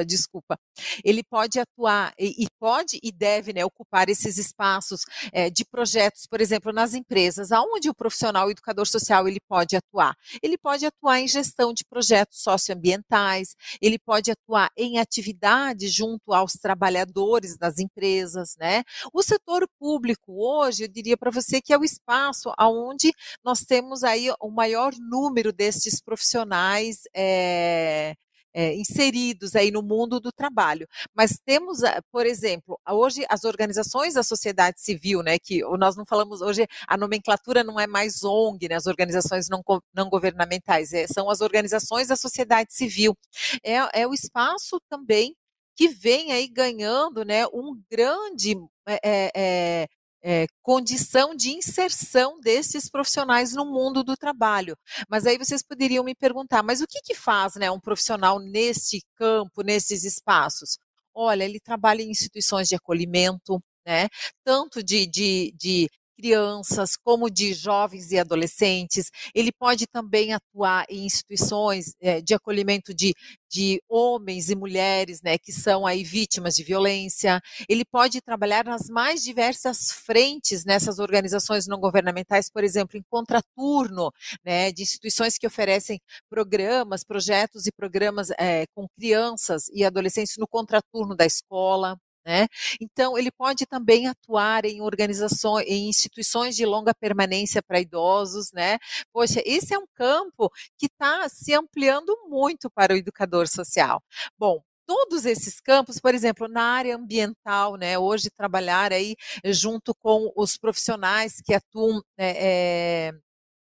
desculpa, 0.05 0.57
ele 1.03 1.23
pode 1.23 1.59
atuar 1.59 2.13
e, 2.17 2.43
e, 2.43 2.47
pode 2.59 2.99
e 3.03 3.11
deve 3.11 3.53
né, 3.53 3.65
ocupar 3.65 4.09
esses 4.09 4.37
espaços 4.37 5.01
é, 5.31 5.49
de 5.49 5.65
projetos, 5.65 6.25
por 6.25 6.39
exemplo, 6.39 6.71
nas 6.71 6.93
empresas, 6.93 7.51
aonde 7.51 7.89
o 7.89 7.93
profissional 7.93 8.47
o 8.47 8.51
educador 8.51 8.87
social 8.87 9.27
ele 9.27 9.39
pode 9.47 9.75
atuar. 9.75 10.15
Ele 10.41 10.57
pode 10.57 10.85
atuar 10.85 11.19
em 11.19 11.27
gestão 11.27 11.73
de 11.73 11.83
projetos 11.83 12.41
socioambientais, 12.41 13.55
ele 13.81 13.99
pode 13.99 14.31
atuar 14.31 14.69
em 14.77 14.97
atividades 14.97 15.93
junto 15.93 16.33
aos 16.33 16.53
trabalhadores 16.53 17.57
das 17.57 17.77
empresas, 17.77 18.55
né? 18.57 18.83
O 19.13 19.21
setor 19.21 19.67
público 19.79 20.33
hoje, 20.33 20.83
eu 20.83 20.87
diria 20.87 21.17
para 21.17 21.31
você 21.31 21.61
que 21.61 21.73
é 21.73 21.77
o 21.77 21.83
espaço 21.83 22.53
aonde 22.57 23.11
nós 23.43 23.61
temos 23.61 24.03
aí 24.03 24.29
o 24.39 24.49
maior 24.49 24.93
número 24.99 25.51
destes 25.51 26.01
profissionais 26.01 27.01
é, 27.15 28.15
é, 28.53 28.75
inseridos 28.75 29.55
aí 29.55 29.71
no 29.71 29.81
mundo 29.81 30.19
do 30.19 30.31
trabalho. 30.31 30.87
Mas 31.15 31.39
temos, 31.45 31.83
eh, 31.83 31.99
por 32.11 32.25
exemplo, 32.25 32.79
hoje 32.89 33.25
as 33.29 33.43
organizações 33.43 34.13
da 34.15 34.23
sociedade 34.23 34.81
civil, 34.81 35.21
né, 35.23 35.37
que 35.39 35.61
nós 35.77 35.95
não 35.95 36.05
falamos 36.05 36.41
hoje, 36.41 36.67
a 36.87 36.97
nomenclatura 36.97 37.63
não 37.63 37.79
é 37.79 37.87
mais 37.87 38.23
ONG, 38.23 38.67
né, 38.69 38.75
as 38.75 38.87
organizações 38.87 39.47
não, 39.49 39.61
não 39.93 40.09
governamentais, 40.09 40.93
é, 40.93 41.07
são 41.07 41.29
as 41.29 41.41
organizações 41.41 42.07
da 42.07 42.15
sociedade 42.15 42.73
civil. 42.73 43.15
É, 43.63 44.01
é 44.01 44.07
o 44.07 44.13
espaço 44.13 44.79
também 44.89 45.35
que 45.75 45.87
vem 45.87 46.31
aí 46.31 46.47
ganhando, 46.47 47.23
né, 47.25 47.45
um 47.47 47.79
grande 47.89 48.55
é, 48.87 49.31
é, 49.35 49.87
é, 50.23 50.45
condição 50.61 51.35
de 51.35 51.51
inserção 51.51 52.39
desses 52.39 52.89
profissionais 52.89 53.53
no 53.53 53.65
mundo 53.65 54.03
do 54.03 54.15
trabalho. 54.15 54.77
Mas 55.09 55.25
aí 55.25 55.37
vocês 55.37 55.63
poderiam 55.63 56.03
me 56.03 56.15
perguntar, 56.15 56.63
mas 56.63 56.81
o 56.81 56.87
que, 56.87 57.01
que 57.01 57.15
faz 57.15 57.55
né, 57.55 57.71
um 57.71 57.79
profissional 57.79 58.39
nesse 58.39 59.01
campo, 59.15 59.63
nesses 59.63 60.03
espaços? 60.03 60.77
Olha, 61.13 61.43
ele 61.43 61.59
trabalha 61.59 62.01
em 62.01 62.11
instituições 62.11 62.67
de 62.69 62.75
acolhimento, 62.75 63.61
né? 63.85 64.07
Tanto 64.43 64.83
de, 64.83 65.05
de, 65.07 65.53
de 65.57 65.89
crianças, 66.21 66.95
como 66.95 67.31
de 67.31 67.51
jovens 67.51 68.11
e 68.11 68.19
adolescentes. 68.19 69.09
Ele 69.33 69.51
pode 69.51 69.87
também 69.87 70.33
atuar 70.33 70.85
em 70.87 71.05
instituições 71.05 71.95
é, 71.99 72.21
de 72.21 72.35
acolhimento 72.35 72.93
de, 72.93 73.13
de 73.49 73.81
homens 73.89 74.51
e 74.51 74.55
mulheres, 74.55 75.19
né, 75.23 75.39
que 75.39 75.51
são 75.51 75.85
aí 75.85 76.03
vítimas 76.03 76.53
de 76.53 76.63
violência. 76.63 77.41
Ele 77.67 77.83
pode 77.83 78.21
trabalhar 78.21 78.65
nas 78.65 78.87
mais 78.87 79.23
diversas 79.23 79.91
frentes 79.91 80.63
nessas 80.63 80.99
organizações 80.99 81.65
não 81.67 81.79
governamentais, 81.79 82.51
por 82.51 82.63
exemplo, 82.63 82.97
em 82.97 83.03
contraturno, 83.09 84.11
né, 84.45 84.71
de 84.71 84.83
instituições 84.83 85.39
que 85.39 85.47
oferecem 85.47 85.99
programas, 86.29 87.03
projetos 87.03 87.65
e 87.65 87.71
programas 87.71 88.29
é, 88.37 88.65
com 88.75 88.87
crianças 88.95 89.69
e 89.73 89.83
adolescentes 89.83 90.37
no 90.37 90.47
contraturno 90.47 91.15
da 91.15 91.25
escola. 91.25 91.97
Né? 92.25 92.47
Então, 92.79 93.17
ele 93.17 93.31
pode 93.31 93.65
também 93.65 94.07
atuar 94.07 94.65
em 94.65 94.81
organizações, 94.81 95.65
em 95.67 95.89
instituições 95.89 96.55
de 96.55 96.65
longa 96.65 96.93
permanência 96.93 97.63
para 97.63 97.79
idosos, 97.79 98.51
né? 98.53 98.77
Poxa, 99.11 99.41
esse 99.45 99.73
é 99.73 99.79
um 99.79 99.87
campo 99.95 100.49
que 100.77 100.85
está 100.85 101.27
se 101.29 101.53
ampliando 101.53 102.15
muito 102.29 102.69
para 102.69 102.93
o 102.93 102.97
educador 102.97 103.47
social. 103.47 104.03
Bom, 104.37 104.61
todos 104.85 105.25
esses 105.25 105.59
campos, 105.61 105.99
por 105.99 106.13
exemplo, 106.13 106.47
na 106.47 106.63
área 106.63 106.95
ambiental, 106.95 107.75
né, 107.77 107.97
hoje 107.97 108.29
trabalhar 108.29 108.91
aí 108.91 109.15
junto 109.45 109.93
com 109.95 110.31
os 110.35 110.57
profissionais 110.57 111.41
que 111.43 111.53
atuam 111.53 112.01
é, 112.17 113.11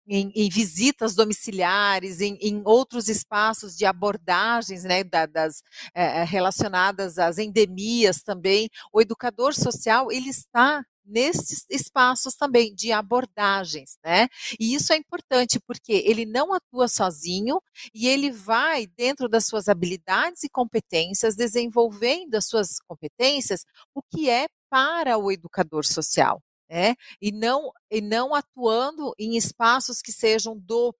em, 0.09 0.31
em, 0.35 0.49
visitas 0.49 1.13
domiciliares, 1.13 2.19
em, 2.19 2.35
em, 2.41 2.61
outros 2.65 3.07
espaços 3.07 3.77
de 3.77 3.85
abordagens 3.85 4.83
né, 4.83 5.03
da, 5.03 5.25
das, 5.27 5.61
é, 5.93 6.23
relacionadas 6.23 7.19
às 7.19 7.37
endemias 7.37 8.23
também, 8.23 8.69
o 8.91 8.99
educador 8.99 9.53
social 9.53 10.11
ele 10.11 10.29
está 10.29 10.83
nesses 11.05 11.65
espaços 11.69 12.35
também 12.35 12.73
de 12.73 12.91
abordagens, 12.91 13.97
né? 14.03 14.27
E 14.59 14.75
isso 14.75 14.93
é 14.93 14.95
importante 14.95 15.59
porque 15.59 15.91
ele 16.05 16.25
não 16.25 16.53
atua 16.53 16.87
sozinho 16.87 17.59
e 17.93 18.07
ele 18.07 18.31
vai 18.31 18.85
dentro 18.85 19.27
das 19.27 19.47
suas 19.47 19.67
habilidades 19.67 20.43
e 20.43 20.49
competências 20.49 21.35
desenvolvendo 21.35 22.35
as 22.35 22.45
suas 22.45 22.79
competências, 22.87 23.65
o 23.93 24.01
que 24.03 24.29
é 24.29 24.47
para 24.69 25.17
o 25.17 25.31
educador 25.31 25.83
social 25.83 26.41
né? 26.69 26.95
E 27.21 27.31
não 27.31 27.71
e 27.91 28.01
não 28.01 28.35
atuando 28.35 29.13
em 29.17 29.35
espaços 29.35 30.01
que 30.01 30.11
sejam 30.11 30.57
do 30.57 30.93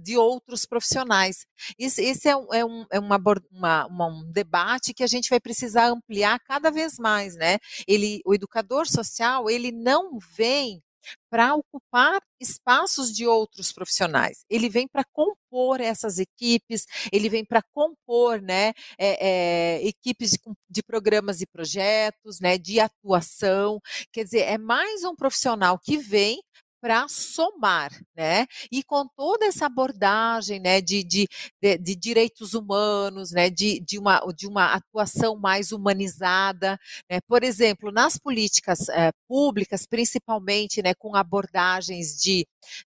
de 0.00 0.16
outros 0.16 0.66
profissionais. 0.66 1.46
Esse, 1.78 2.02
esse 2.02 2.28
é, 2.28 2.36
um, 2.36 2.52
é, 2.52 2.64
um, 2.64 2.86
é 2.90 2.98
uma, 2.98 3.20
uma, 3.52 4.06
um 4.06 4.30
debate 4.32 4.92
que 4.92 5.04
a 5.04 5.06
gente 5.06 5.30
vai 5.30 5.38
precisar 5.38 5.86
ampliar 5.88 6.40
cada 6.40 6.70
vez 6.70 6.98
mais, 6.98 7.36
né? 7.36 7.58
Ele, 7.86 8.20
o 8.26 8.34
educador 8.34 8.88
social, 8.88 9.48
ele 9.48 9.70
não 9.70 10.18
vem 10.36 10.82
para 11.30 11.54
ocupar 11.54 12.20
espaços 12.40 13.12
de 13.12 13.26
outros 13.26 13.72
profissionais. 13.72 14.44
Ele 14.48 14.68
vem 14.68 14.86
para 14.86 15.04
compor 15.12 15.80
essas 15.80 16.18
equipes, 16.18 16.86
ele 17.12 17.28
vem 17.28 17.44
para 17.44 17.62
compor 17.74 18.40
né, 18.40 18.72
é, 18.98 19.78
é, 19.78 19.86
equipes 19.86 20.32
de, 20.32 20.38
de, 20.68 20.82
programas 20.82 21.40
e 21.40 21.46
projetos, 21.46 22.40
né, 22.40 22.56
de 22.58 22.80
atuação. 22.80 23.80
Quer 24.12 24.24
dizer, 24.24 24.40
é 24.40 24.58
mais 24.58 25.04
um 25.04 25.14
profissional 25.14 25.78
que 25.78 25.98
vem 25.98 26.40
para 26.80 27.06
somar, 27.08 27.90
né? 28.16 28.46
E 28.70 28.82
com 28.82 29.06
toda 29.16 29.46
essa 29.46 29.66
abordagem, 29.66 30.60
né, 30.60 30.80
de, 30.80 31.02
de, 31.04 31.28
de, 31.62 31.78
de 31.78 31.96
direitos 31.96 32.54
humanos, 32.54 33.32
né, 33.32 33.50
de, 33.50 33.80
de, 33.80 33.98
uma, 33.98 34.20
de 34.36 34.46
uma 34.46 34.74
atuação 34.74 35.36
mais 35.36 35.72
humanizada, 35.72 36.78
né? 37.10 37.20
Por 37.26 37.42
exemplo, 37.42 37.90
nas 37.92 38.16
políticas 38.18 38.88
é, 38.88 39.10
públicas, 39.28 39.86
principalmente, 39.86 40.82
né, 40.82 40.94
com 40.94 41.14
abordagens 41.16 42.16
de 42.20 42.46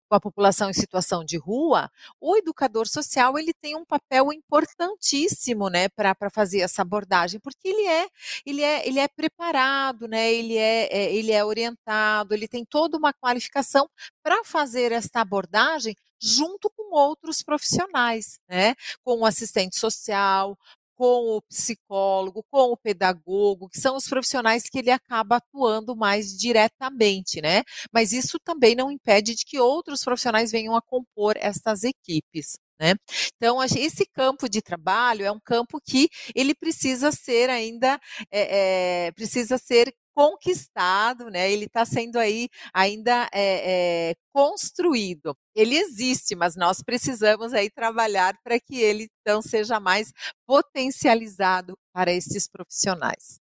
com 0.09 0.15
a 0.15 0.21
população 0.21 0.71
em 0.71 0.73
situação 0.75 1.25
de 1.25 1.37
rua, 1.37 1.91
o 2.21 2.37
educador 2.37 2.87
social 2.89 3.39
ele 3.39 3.53
tem 3.55 3.77
um 3.77 3.85
papel 3.85 4.33
importantíssimo, 4.33 5.69
né, 5.69 5.89
para 5.89 6.15
fazer 6.31 6.61
essa 6.61 6.83
abordagem, 6.83 7.41
porque 7.41 7.69
ele 7.69 7.87
é 7.87 8.09
ele 8.47 8.63
é 8.63 8.87
ele 8.89 8.99
é 9.01 9.09
preparado, 9.09 10.09
né, 10.09 10.33
ele 10.33 10.57
é, 10.57 10.87
é 10.91 11.15
ele 11.15 11.33
é 11.33 11.45
orientado, 11.45 12.35
ele 12.35 12.49
tem 12.49 12.65
toda 12.65 12.97
uma 12.97 13.13
qualificação 13.13 13.89
para 14.23 14.45
fazer 14.45 14.93
esta 14.93 15.21
abordagem 15.21 15.95
junto 16.21 16.69
com 16.71 16.95
outros 16.95 17.43
profissionais, 17.43 18.39
né? 18.49 18.75
Com 19.03 19.21
o 19.21 19.27
assistente 19.27 19.79
social, 19.79 20.59
com 21.01 21.39
o 21.39 21.43
psicólogo, 21.49 22.45
com 22.51 22.73
o 22.73 22.77
pedagogo, 22.77 23.71
que 23.71 23.81
são 23.81 23.97
os 23.97 24.07
profissionais 24.07 24.65
que 24.65 24.81
ele 24.81 24.91
acaba 24.91 25.37
atuando 25.37 25.97
mais 25.97 26.37
diretamente, 26.37 27.41
né? 27.41 27.63
Mas 27.91 28.13
isso 28.13 28.39
também 28.45 28.75
não 28.75 28.91
impede 28.91 29.35
de 29.35 29.47
que 29.47 29.59
outros 29.59 30.05
profissionais 30.05 30.53
venham 30.53 30.77
a 30.77 30.83
compor 30.83 31.39
estas 31.39 31.85
equipes. 31.85 32.59
Né? 32.79 32.95
Então, 33.37 33.63
esse 33.63 34.07
campo 34.13 34.49
de 34.49 34.61
trabalho 34.61 35.25
é 35.25 35.31
um 35.31 35.41
campo 35.41 35.81
que 35.83 36.09
ele 36.35 36.55
precisa 36.55 37.11
ser 37.13 37.49
ainda, 37.51 37.99
é, 38.31 39.07
é, 39.07 39.13
precisa 39.13 39.57
ser 39.59 39.95
conquistado, 40.15 41.31
né? 41.31 41.51
Ele 41.51 41.67
está 41.67 41.85
sendo 41.85 42.19
aí 42.19 42.49
ainda 42.73 43.29
é, 43.33 44.11
é, 44.11 44.15
construído. 44.33 45.37
Ele 45.55 45.77
existe, 45.77 46.35
mas 46.35 46.57
nós 46.57 46.83
precisamos 46.83 47.53
aí 47.53 47.71
trabalhar 47.71 48.39
para 48.43 48.59
que 48.59 48.81
ele 48.81 49.09
então 49.21 49.41
seja 49.43 49.81
mais 49.81 50.13
potencializado 50.47 51.77
para 51.93 52.13
esses 52.13 52.49
profissionais. 52.49 53.41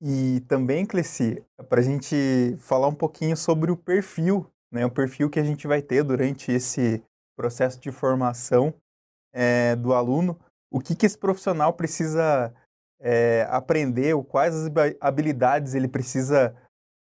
E 0.00 0.40
também, 0.48 0.84
Cleci, 0.84 1.42
para 1.68 1.80
a 1.80 1.84
gente 1.84 2.56
falar 2.58 2.88
um 2.88 2.94
pouquinho 2.94 3.36
sobre 3.36 3.70
o 3.70 3.76
perfil, 3.76 4.46
né? 4.70 4.84
O 4.84 4.90
perfil 4.90 5.30
que 5.30 5.38
a 5.38 5.44
gente 5.44 5.66
vai 5.66 5.80
ter 5.80 6.02
durante 6.02 6.52
esse 6.52 7.02
processo 7.36 7.80
de 7.80 7.90
formação 7.90 8.74
é, 9.32 9.74
do 9.76 9.94
aluno. 9.94 10.38
O 10.70 10.80
que, 10.80 10.94
que 10.94 11.06
esse 11.06 11.16
profissional 11.16 11.72
precisa 11.72 12.52
é, 13.00 13.46
aprender, 13.50 14.14
quais 14.24 14.54
as 14.54 14.70
habilidades 15.00 15.74
ele 15.74 15.88
precisa 15.88 16.54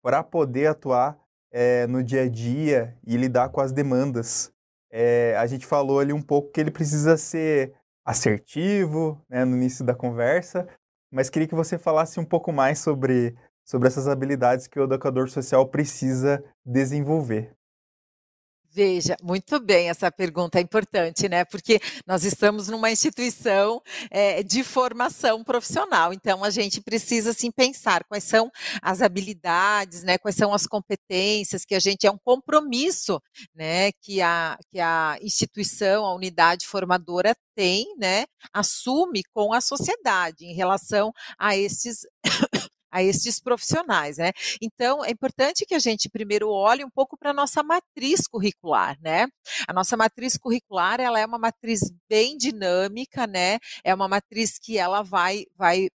para 0.02 0.22
poder 0.22 0.66
atuar 0.66 1.18
é, 1.52 1.86
no 1.86 2.02
dia 2.02 2.22
a 2.22 2.28
dia 2.28 2.96
e 3.06 3.16
lidar 3.16 3.48
com 3.50 3.60
as 3.60 3.72
demandas. 3.72 4.52
É, 4.90 5.36
a 5.36 5.46
gente 5.46 5.66
falou 5.66 6.00
ali 6.00 6.12
um 6.12 6.22
pouco 6.22 6.50
que 6.50 6.60
ele 6.60 6.70
precisa 6.70 7.16
ser 7.16 7.74
assertivo 8.04 9.20
né, 9.28 9.44
no 9.44 9.56
início 9.56 9.84
da 9.84 9.94
conversa, 9.94 10.66
mas 11.12 11.28
queria 11.28 11.48
que 11.48 11.54
você 11.54 11.78
falasse 11.78 12.18
um 12.18 12.24
pouco 12.24 12.52
mais 12.52 12.78
sobre, 12.78 13.36
sobre 13.64 13.88
essas 13.88 14.08
habilidades 14.08 14.66
que 14.66 14.78
o 14.78 14.84
educador 14.84 15.28
social 15.28 15.66
precisa 15.66 16.42
desenvolver. 16.64 17.54
Veja, 18.72 19.16
muito 19.20 19.58
bem, 19.58 19.90
essa 19.90 20.12
pergunta 20.12 20.58
é 20.58 20.62
importante, 20.62 21.28
né? 21.28 21.44
Porque 21.44 21.80
nós 22.06 22.22
estamos 22.22 22.68
numa 22.68 22.88
instituição 22.88 23.82
é, 24.08 24.44
de 24.44 24.62
formação 24.62 25.42
profissional, 25.42 26.12
então 26.12 26.44
a 26.44 26.50
gente 26.50 26.80
precisa 26.80 27.32
sim 27.32 27.50
pensar 27.50 28.04
quais 28.04 28.22
são 28.22 28.48
as 28.80 29.02
habilidades, 29.02 30.04
né? 30.04 30.18
Quais 30.18 30.36
são 30.36 30.54
as 30.54 30.68
competências 30.68 31.64
que 31.64 31.74
a 31.74 31.80
gente 31.80 32.06
é 32.06 32.12
um 32.12 32.18
compromisso, 32.18 33.20
né? 33.52 33.90
Que 34.00 34.20
a, 34.20 34.56
que 34.70 34.78
a 34.78 35.18
instituição, 35.20 36.04
a 36.04 36.14
unidade 36.14 36.64
formadora 36.64 37.34
tem, 37.56 37.96
né? 37.98 38.24
Assume 38.52 39.24
com 39.34 39.52
a 39.52 39.60
sociedade 39.60 40.44
em 40.44 40.54
relação 40.54 41.12
a 41.36 41.56
esses 41.56 42.06
a 42.90 43.02
estes 43.02 43.40
profissionais, 43.40 44.18
né? 44.18 44.32
Então, 44.60 45.04
é 45.04 45.10
importante 45.10 45.64
que 45.66 45.74
a 45.74 45.78
gente 45.78 46.08
primeiro 46.08 46.48
olhe 46.50 46.84
um 46.84 46.90
pouco 46.90 47.16
para 47.16 47.30
a 47.30 47.34
nossa 47.34 47.62
matriz 47.62 48.26
curricular, 48.26 48.96
né? 49.00 49.26
A 49.68 49.72
nossa 49.72 49.96
matriz 49.96 50.36
curricular, 50.36 51.00
ela 51.00 51.18
é 51.20 51.26
uma 51.26 51.38
matriz 51.38 51.80
bem 52.08 52.36
dinâmica, 52.36 53.26
né? 53.26 53.58
É 53.84 53.94
uma 53.94 54.08
matriz 54.08 54.58
que 54.58 54.78
ela 54.78 55.02
vai, 55.02 55.44
vai 55.56 55.88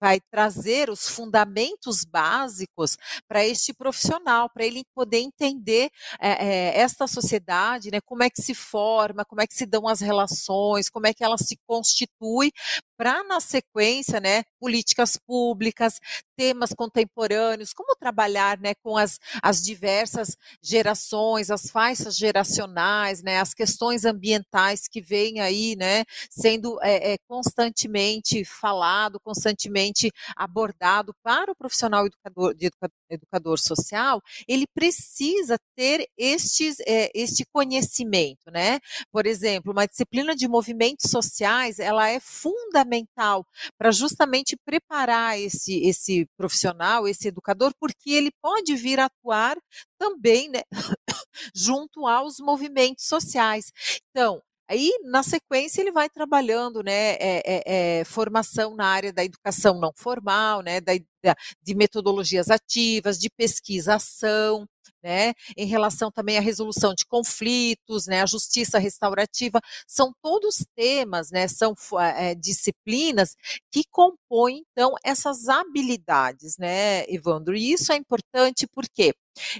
vai 0.00 0.20
trazer 0.30 0.90
os 0.90 1.08
fundamentos 1.08 2.04
básicos 2.04 2.96
para 3.26 3.44
este 3.44 3.72
profissional, 3.72 4.48
para 4.50 4.64
ele 4.64 4.84
poder 4.94 5.18
entender 5.18 5.90
é, 6.20 6.46
é, 6.46 6.78
esta 6.78 7.06
sociedade, 7.06 7.90
né, 7.90 8.00
como 8.00 8.22
é 8.22 8.30
que 8.30 8.42
se 8.42 8.54
forma, 8.54 9.24
como 9.24 9.40
é 9.40 9.46
que 9.46 9.54
se 9.54 9.66
dão 9.66 9.88
as 9.88 10.00
relações, 10.00 10.88
como 10.88 11.06
é 11.06 11.14
que 11.14 11.24
ela 11.24 11.38
se 11.38 11.58
constitui, 11.66 12.52
para 12.96 13.22
na 13.24 13.40
sequência, 13.40 14.20
né, 14.20 14.42
políticas 14.60 15.16
públicas, 15.16 16.00
temas 16.36 16.72
contemporâneos, 16.72 17.72
como 17.72 17.96
trabalhar, 17.96 18.58
né, 18.58 18.74
com 18.82 18.96
as, 18.96 19.18
as 19.42 19.62
diversas 19.62 20.36
gerações, 20.62 21.50
as 21.50 21.70
faixas 21.70 22.16
geracionais, 22.16 23.22
né, 23.22 23.40
as 23.40 23.54
questões 23.54 24.04
ambientais 24.04 24.88
que 24.88 25.00
vêm 25.00 25.40
aí, 25.40 25.76
né, 25.76 26.04
sendo 26.30 26.78
é, 26.82 27.14
é, 27.14 27.18
constantemente 27.28 28.44
falado, 28.44 29.20
constantemente 29.20 30.10
abordado 30.36 31.14
para 31.22 31.52
o 31.52 31.56
profissional 31.56 32.06
educador, 32.06 32.54
de 32.54 32.66
educador, 32.66 32.96
educador 33.10 33.58
social, 33.58 34.22
ele 34.46 34.66
precisa 34.74 35.58
ter 35.76 36.08
estes, 36.16 36.78
é, 36.80 37.10
este 37.14 37.44
conhecimento, 37.52 38.50
né? 38.50 38.80
Por 39.12 39.26
exemplo, 39.26 39.72
uma 39.72 39.86
disciplina 39.86 40.34
de 40.34 40.48
movimentos 40.48 41.10
sociais, 41.10 41.78
ela 41.78 42.08
é 42.08 42.20
fundamental 42.20 43.46
para 43.78 43.90
justamente 43.90 44.56
preparar 44.64 45.38
esse, 45.38 45.86
esse 45.86 46.26
profissional, 46.36 47.06
esse 47.06 47.28
educador, 47.28 47.72
porque 47.78 48.10
ele 48.10 48.30
pode 48.42 48.74
vir 48.74 49.00
atuar 49.00 49.56
também, 49.98 50.48
né, 50.48 50.62
junto 51.54 52.06
aos 52.06 52.38
movimentos 52.38 53.06
sociais. 53.06 53.72
Então, 54.10 54.42
Aí, 54.68 54.90
na 55.04 55.22
sequência, 55.22 55.80
ele 55.80 55.92
vai 55.92 56.08
trabalhando, 56.08 56.82
né, 56.82 57.14
é, 57.14 57.42
é, 57.46 58.00
é, 58.00 58.04
formação 58.04 58.74
na 58.74 58.86
área 58.86 59.12
da 59.12 59.24
educação 59.24 59.78
não 59.78 59.92
formal, 59.94 60.60
né, 60.62 60.80
da, 60.80 60.92
da, 61.22 61.36
de 61.62 61.74
metodologias 61.74 62.50
ativas, 62.50 63.16
de 63.18 63.30
pesquisação, 63.30 64.66
né, 65.02 65.34
em 65.56 65.66
relação 65.66 66.10
também 66.10 66.36
à 66.36 66.40
resolução 66.40 66.94
de 66.94 67.06
conflitos, 67.06 68.06
né, 68.08 68.22
a 68.22 68.26
justiça 68.26 68.78
restaurativa, 68.78 69.60
são 69.86 70.12
todos 70.20 70.64
temas, 70.74 71.30
né, 71.30 71.46
são 71.46 71.74
é, 72.16 72.34
disciplinas 72.34 73.36
que 73.70 73.84
compõem, 73.90 74.64
então, 74.72 74.94
essas 75.04 75.48
habilidades, 75.48 76.56
né, 76.58 77.04
Evandro, 77.08 77.54
e 77.56 77.72
isso 77.72 77.92
é 77.92 77.96
importante 77.96 78.66
porque 78.66 79.14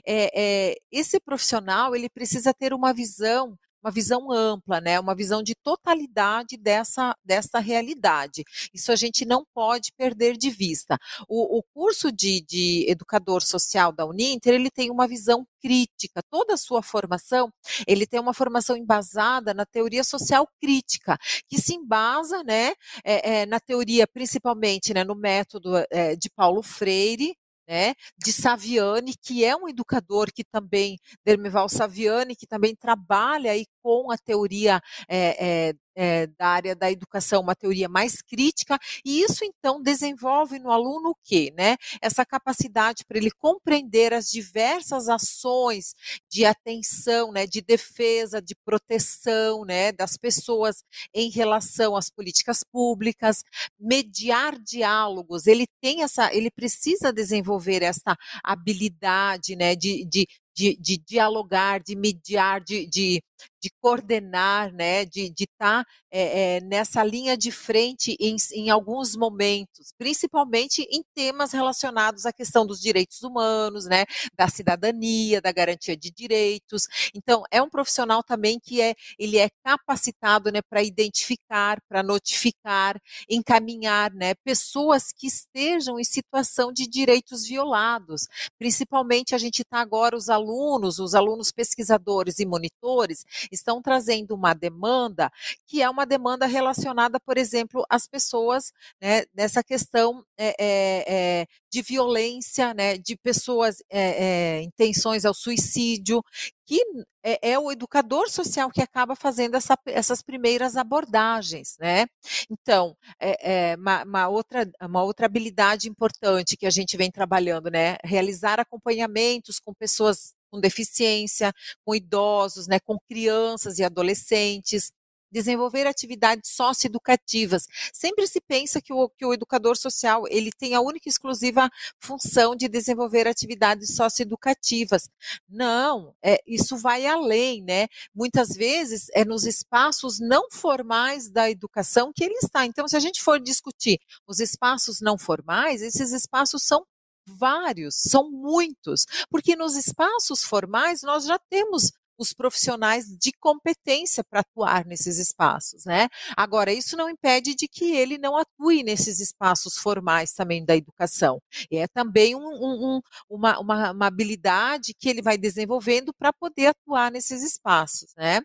é, 0.07 0.71
é, 0.73 0.77
esse 0.91 1.21
profissional, 1.21 1.95
ele 1.95 2.09
precisa 2.09 2.53
ter 2.55 2.73
uma 2.73 2.93
visão 2.93 3.57
uma 3.87 3.93
visão 3.93 4.33
ampla, 4.33 4.81
né, 4.81 4.99
uma 4.99 5.15
visão 5.15 5.45
de 5.45 5.55
totalidade 5.55 6.57
dessa, 6.57 7.17
dessa 7.25 7.61
realidade. 7.61 8.43
Isso 8.75 8.91
a 8.91 8.97
gente 8.97 9.25
não 9.25 9.47
pode 9.55 9.93
perder 9.97 10.37
de 10.37 10.51
vista. 10.51 10.99
O, 11.29 11.59
o 11.59 11.63
curso 11.73 12.11
de, 12.11 12.45
de 12.49 12.85
educador 12.89 13.43
social 13.43 13.93
da 13.93 14.05
Uninter, 14.05 14.55
ele 14.55 14.71
tem 14.73 14.91
uma 14.91 15.07
visão 15.07 15.47
crítica. 15.63 16.21
Toda 16.29 16.55
a 16.55 16.57
sua 16.57 16.83
formação, 16.83 17.49
ele 17.87 18.09
tem 18.09 18.19
uma 18.19 18.35
formação 18.35 18.77
embasada 18.77 19.55
na 19.55 19.65
teoria 19.65 20.03
social 20.03 20.49
crítica, 20.61 21.17
que 21.49 21.61
se 21.61 21.75
embasa, 21.75 22.43
né, 22.43 22.73
é, 23.05 23.43
é, 23.43 23.47
na 23.47 23.61
teoria, 23.61 24.05
principalmente, 24.05 24.93
né, 24.93 25.05
no 25.05 25.15
método 25.15 25.77
é, 25.93 26.17
de 26.17 26.29
Paulo 26.29 26.61
Freire, 26.61 27.37
né, 27.67 27.95
de 28.19 28.33
Saviani, 28.33 29.15
que 29.17 29.45
é 29.45 29.57
um 29.57 29.69
educador 29.69 30.33
que 30.33 30.45
também, 30.45 30.99
Dermeval 31.25 31.69
Saviani, 31.69 32.37
que 32.37 32.47
também 32.47 32.75
trabalha 32.75 33.51
aí 33.53 33.67
com 33.83 34.11
a 34.11 34.17
teoria 34.19 34.81
é, 35.09 35.69
é, 35.71 35.75
é, 35.97 36.27
da 36.27 36.49
área 36.49 36.77
da 36.77 36.93
educação, 36.93 37.41
uma 37.41 37.57
teoria 37.57 37.89
mais 37.89 38.21
crítica, 38.21 38.79
e 39.05 39.23
isso 39.23 39.45
então 39.45 39.83
desenvolve 39.83 40.59
no 40.59 40.71
aluno 40.71 41.11
o 41.11 41.17
quê? 41.25 41.53
Né? 41.57 41.77
Essa 42.03 42.25
capacidade 42.25 43.05
para 43.05 43.17
ele 43.17 43.31
compreender 43.31 44.13
as 44.13 44.31
diversas 44.31 45.09
ações 45.09 45.95
de 46.31 46.45
atenção, 46.45 47.33
né, 47.33 47.47
de 47.47 47.63
defesa, 47.63 48.43
de 48.43 48.55
proteção 48.65 49.65
né, 49.65 49.91
das 49.93 50.17
pessoas 50.17 50.85
em 51.15 51.31
relação 51.31 51.97
às 51.97 52.11
políticas 52.11 52.63
públicas, 52.63 53.43
mediar 53.79 54.59
diálogos, 54.59 55.47
ele 55.47 55.67
tem 55.81 56.03
essa, 56.03 56.35
ele 56.35 56.51
precisa 56.51 57.13
desenvolver 57.13 57.83
essa 57.83 58.17
habilidade 58.45 59.57
né, 59.57 59.75
de, 59.75 60.05
de, 60.05 60.27
de, 60.57 60.77
de 60.81 60.97
dialogar, 60.99 61.81
de 61.81 61.95
mediar, 61.95 62.61
de, 62.61 62.87
de 62.87 63.23
de 63.61 63.71
coordenar, 63.81 64.73
né, 64.73 65.05
de 65.05 65.33
estar 65.39 65.85
tá, 65.85 65.87
é, 66.11 66.57
é, 66.57 66.61
nessa 66.61 67.03
linha 67.03 67.37
de 67.37 67.51
frente 67.51 68.17
em, 68.21 68.37
em 68.53 68.71
alguns 68.71 69.17
momentos, 69.17 69.93
principalmente 69.99 70.87
em 70.91 71.03
temas 71.15 71.53
relacionados 71.53 72.27
à 72.27 72.33
questão 72.33 72.65
dos 72.65 72.81
direitos 72.81 73.23
humanos, 73.23 73.87
né, 73.87 74.05
da 74.37 74.49
cidadania, 74.49 75.41
da 75.41 75.51
garantia 75.51 75.97
de 75.97 76.11
direitos. 76.11 76.87
Então, 77.15 77.43
é 77.51 77.61
um 77.61 77.69
profissional 77.69 78.23
também 78.23 78.61
que 78.61 78.81
é, 78.81 78.95
ele 79.19 79.39
é 79.39 79.49
capacitado, 79.65 80.53
né, 80.53 80.61
para 80.63 80.83
identificar, 80.83 81.81
para 81.89 82.03
notificar, 82.03 83.01
encaminhar, 83.29 84.13
né, 84.15 84.35
pessoas 84.45 85.11
que 85.13 85.27
estejam 85.27 85.99
em 85.99 86.05
situação 86.05 86.73
de 86.73 86.87
direitos 86.87 87.45
violados. 87.47 88.29
Principalmente 88.59 89.35
a 89.35 89.39
gente 89.39 89.63
está 89.63 89.81
agora 89.81 90.17
os 90.17 90.29
alunos, 90.29 90.46
os 90.47 91.15
alunos 91.15 91.51
pesquisadores 91.53 92.39
e 92.39 92.47
monitores 92.47 93.25
estão 93.51 93.83
trazendo 93.83 94.35
uma 94.35 94.55
demanda 94.55 95.31
que 95.67 95.83
é 95.83 95.91
uma 95.91 96.07
demanda 96.07 96.47
relacionada, 96.47 97.19
por 97.21 97.37
exemplo, 97.37 97.85
às 97.89 98.07
pessoas 98.07 98.73
né, 99.01 99.25
nessa 99.35 99.63
questão 99.63 100.25
é, 100.39 100.55
é, 100.61 101.47
de 101.71 101.83
violência, 101.83 102.73
né, 102.75 102.97
de 102.97 103.17
pessoas 103.17 103.83
é, 103.91 104.63
intenções 104.63 105.25
ao 105.25 105.35
suicídio, 105.35 106.23
que 106.67 106.83
é, 107.23 107.53
é, 107.53 107.59
o 107.59 107.71
educador 107.71 108.29
social 108.29 108.71
que 108.71 108.83
acaba 108.83 109.15
fazendo 109.15 109.57
essa, 109.57 109.79
essas 109.87 110.21
primeiras 110.21 110.77
abordagens, 110.77 111.77
né? 111.81 112.07
Então, 112.51 112.97
é, 113.21 113.73
é 113.73 113.77
uma, 113.77 114.03
uma, 114.05 114.29
outra, 114.29 114.71
uma 114.83 115.03
outra 115.03 115.27
habilidade 115.27 115.89
importante 115.89 116.57
que 116.57 116.67
a 116.67 116.71
gente 116.71 116.97
vem 116.97 117.11
trabalhando, 117.11 117.71
né? 117.71 117.97
Realizar 118.05 118.59
acompanhamentos 118.59 119.61
com 119.61 119.73
pessoas 119.73 120.35
com 120.51 120.61
deficiência, 120.61 121.53
com 121.85 121.95
idosos, 121.95 122.67
né, 122.67 122.79
com 122.81 122.99
crianças 123.09 123.79
e 123.79 123.85
adolescentes, 123.85 124.93
desenvolver 125.31 125.87
atividades 125.87 126.51
socioeducativas. 126.51 127.67
Sempre 127.93 128.27
se 128.27 128.41
pensa 128.41 128.81
que 128.81 128.93
o, 128.93 129.09
que 129.11 129.25
o 129.25 129.35
educador 129.35 129.77
social 129.77 130.25
ele 130.29 130.51
tem 130.51 130.75
a 130.75 130.81
única 130.81 131.09
e 131.09 131.11
exclusiva 131.11 131.69
função 132.01 132.55
de 132.55 132.69
desenvolver 132.69 133.27
atividades 133.27 133.95
socioeducativas. 133.95 135.09
Não, 135.49 136.15
é, 136.23 136.39
isso 136.47 136.77
vai 136.77 137.07
além, 137.07 137.63
né? 137.63 137.89
Muitas 138.15 138.51
vezes 138.51 139.09
é 139.13 139.25
nos 139.25 139.45
espaços 139.45 140.19
não 140.21 140.49
formais 140.51 141.31
da 141.31 141.51
educação 141.51 142.13
que 142.15 142.25
ele 142.25 142.39
está. 142.43 142.65
Então, 142.65 142.89
se 142.89 142.97
a 142.97 143.01
gente 143.01 143.23
for 143.23 143.41
discutir 143.41 143.99
os 144.27 144.41
espaços 144.41 145.01
não 145.01 145.19
formais, 145.19 145.83
esses 145.83 146.13
espaços 146.13 146.63
são 146.65 146.85
vários, 147.27 147.97
são 147.97 148.31
muitos, 148.31 149.05
porque 149.31 149.57
nos 149.57 149.77
espaços 149.77 150.43
formais 150.45 151.03
nós 151.03 151.25
já 151.25 151.39
temos 151.51 151.93
os 152.19 152.33
profissionais 152.33 153.07
de 153.07 153.33
competência 153.39 154.25
para 154.25 154.41
atuar 154.41 154.85
nesses 154.85 155.19
espaços, 155.19 155.85
né? 155.85 156.09
Agora, 156.37 156.73
isso 156.73 156.97
não 156.97 157.11
impede 157.11 157.55
de 157.55 157.69
que 157.69 157.95
ele 157.95 158.19
não 158.19 158.37
atue 158.37 158.83
nesses 158.83 159.21
espaços 159.21 159.77
formais 159.77 160.33
também 160.33 160.65
da 160.65 160.77
educação. 160.77 161.41
E 161.71 161.77
é 161.77 161.87
também 161.89 162.35
um, 162.35 162.41
um, 162.41 163.01
uma, 163.29 163.59
uma, 163.59 163.91
uma 163.93 164.07
habilidade 164.07 164.95
que 164.99 165.09
ele 165.09 165.23
vai 165.23 165.37
desenvolvendo 165.37 166.13
para 166.15 166.33
poder 166.33 166.69
atuar 166.69 167.11
nesses 167.11 167.43
espaços, 167.43 168.13
né? 168.17 168.41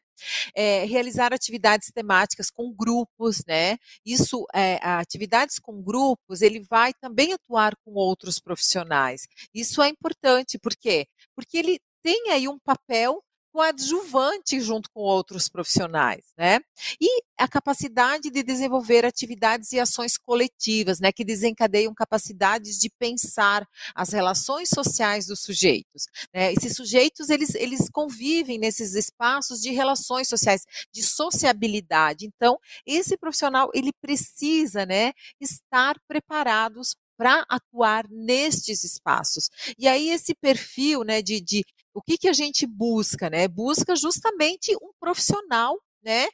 É, 0.55 0.85
realizar 0.85 1.33
atividades 1.33 1.91
temáticas 1.91 2.51
com 2.51 2.71
grupos, 2.71 3.43
né? 3.47 3.77
Isso, 4.05 4.45
é, 4.53 4.79
atividades 4.83 5.59
com 5.59 5.81
grupos, 5.81 6.41
ele 6.41 6.63
vai 6.69 6.93
também 6.93 7.33
atuar 7.33 7.75
com 7.83 7.93
outros 7.93 8.39
profissionais. 8.39 9.27
Isso 9.53 9.81
é 9.81 9.89
importante, 9.89 10.59
por 10.59 10.75
quê? 10.75 11.07
Porque 11.35 11.57
ele 11.57 11.79
tem 12.03 12.31
aí 12.31 12.47
um 12.47 12.59
papel 12.59 13.23
coadjuvante 13.51 14.59
junto 14.61 14.89
com 14.91 15.01
outros 15.01 15.49
profissionais, 15.49 16.25
né? 16.37 16.59
E 16.99 17.23
a 17.37 17.47
capacidade 17.47 18.29
de 18.29 18.43
desenvolver 18.43 19.05
atividades 19.05 19.71
e 19.71 19.79
ações 19.79 20.17
coletivas, 20.17 20.99
né, 20.99 21.11
que 21.11 21.25
desencadeiam 21.25 21.93
capacidades 21.93 22.77
de 22.77 22.89
pensar 22.99 23.67
as 23.95 24.09
relações 24.09 24.69
sociais 24.69 25.25
dos 25.25 25.41
sujeitos. 25.41 26.05
Né? 26.33 26.53
Esses 26.53 26.75
sujeitos 26.75 27.29
eles, 27.29 27.55
eles 27.55 27.89
convivem 27.89 28.59
nesses 28.59 28.93
espaços 28.93 29.59
de 29.59 29.71
relações 29.71 30.27
sociais, 30.27 30.65
de 30.93 31.03
sociabilidade. 31.03 32.25
Então, 32.25 32.59
esse 32.85 33.17
profissional 33.17 33.69
ele 33.73 33.91
precisa, 34.01 34.85
né, 34.85 35.13
estar 35.39 35.95
preparados 36.07 36.95
para 37.17 37.45
atuar 37.49 38.07
nestes 38.09 38.83
espaços. 38.83 39.49
E 39.77 39.87
aí 39.87 40.09
esse 40.09 40.33
perfil, 40.33 41.03
né, 41.03 41.21
de, 41.21 41.39
de 41.39 41.63
o 41.93 42.01
que, 42.01 42.17
que 42.17 42.27
a 42.27 42.33
gente 42.33 42.65
busca, 42.65 43.29
né? 43.29 43.47
Busca 43.47 43.95
justamente 43.95 44.75
um 44.81 44.91
profissional 44.99 45.77
né, 46.03 46.27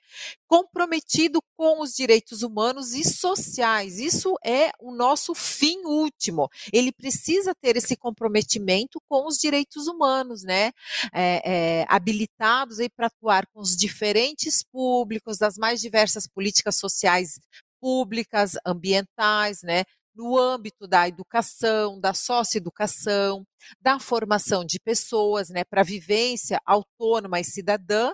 comprometido 0.48 1.41
com 1.58 1.82
os 1.82 1.93
direitos 1.93 2.41
humanos 2.41 2.93
e 2.93 3.04
sociais. 3.04 4.00
Isso 4.00 4.36
é 4.43 4.72
o 4.80 4.93
nosso 4.93 5.36
fim 5.36 5.80
último. 5.86 6.50
Ele 6.72 6.91
precisa 6.91 7.54
ter 7.54 7.76
esse 7.76 7.96
comprometimento 7.96 9.02
com 9.10 9.28
os 9.28 9.38
direitos 9.38 9.88
humanos, 9.88 10.43
né, 10.43 10.72
é, 11.13 11.82
é, 11.82 11.86
habilitados 11.89 12.78
para 12.96 13.08
atuar 13.08 13.46
com 13.48 13.60
os 13.60 13.76
diferentes 13.76 14.63
públicos 14.63 15.38
das 15.38 15.58
mais 15.58 15.82
diversas 15.82 16.28
políticas 16.28 16.78
sociais 16.78 17.39
públicas, 17.80 18.54
ambientais, 18.65 19.62
né, 19.62 19.84
no 20.17 20.38
âmbito 20.38 20.88
da 20.88 21.08
educação, 21.08 21.99
da 21.99 22.13
socioeducação, 22.13 23.45
da 23.80 23.99
formação 23.99 24.65
de 24.65 24.80
pessoas, 24.80 25.49
né, 25.49 25.63
para 25.63 25.84
vivência 25.84 26.60
autônoma 26.65 27.39
e 27.39 27.43
cidadã, 27.43 28.12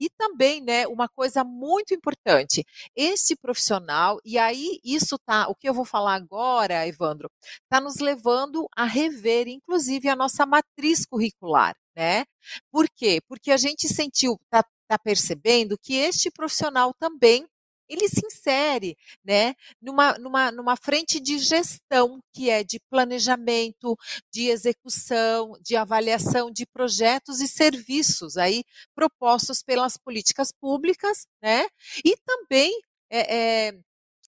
e 0.00 0.08
também, 0.10 0.60
né, 0.62 0.86
uma 0.86 1.08
coisa 1.08 1.44
muito 1.44 1.94
importante, 1.94 2.64
esse 2.96 3.36
profissional, 3.36 4.18
e 4.24 4.38
aí 4.38 4.78
isso 4.84 5.16
tá, 5.18 5.46
o 5.48 5.54
que 5.54 5.68
eu 5.68 5.74
vou 5.74 5.84
falar 5.84 6.14
agora, 6.14 6.86
Evandro, 6.86 7.30
está 7.62 7.80
nos 7.80 7.96
levando 7.96 8.66
a 8.76 8.84
rever, 8.84 9.46
inclusive, 9.46 10.08
a 10.08 10.16
nossa 10.16 10.46
matriz 10.46 11.06
curricular, 11.06 11.74
né? 11.96 12.24
Por 12.70 12.86
quê? 12.96 13.20
Porque 13.28 13.50
a 13.50 13.56
gente 13.56 13.86
sentiu, 13.88 14.38
está 14.44 14.64
tá 14.88 14.98
percebendo 14.98 15.78
que 15.80 15.94
este 15.94 16.30
profissional 16.30 16.92
também 16.98 17.46
ele 17.88 18.08
se 18.08 18.24
insere 18.24 18.96
né, 19.24 19.54
numa, 19.80 20.18
numa, 20.18 20.52
numa 20.52 20.76
frente 20.76 21.20
de 21.20 21.38
gestão, 21.38 22.20
que 22.32 22.50
é 22.50 22.64
de 22.64 22.80
planejamento, 22.90 23.96
de 24.32 24.48
execução, 24.48 25.52
de 25.60 25.76
avaliação 25.76 26.50
de 26.50 26.66
projetos 26.66 27.40
e 27.40 27.48
serviços 27.48 28.36
aí 28.36 28.64
propostos 28.94 29.62
pelas 29.62 29.96
políticas 29.96 30.52
públicas, 30.52 31.26
né? 31.42 31.66
E 32.04 32.16
também 32.24 32.72
é, 33.10 33.68
é, 33.68 33.78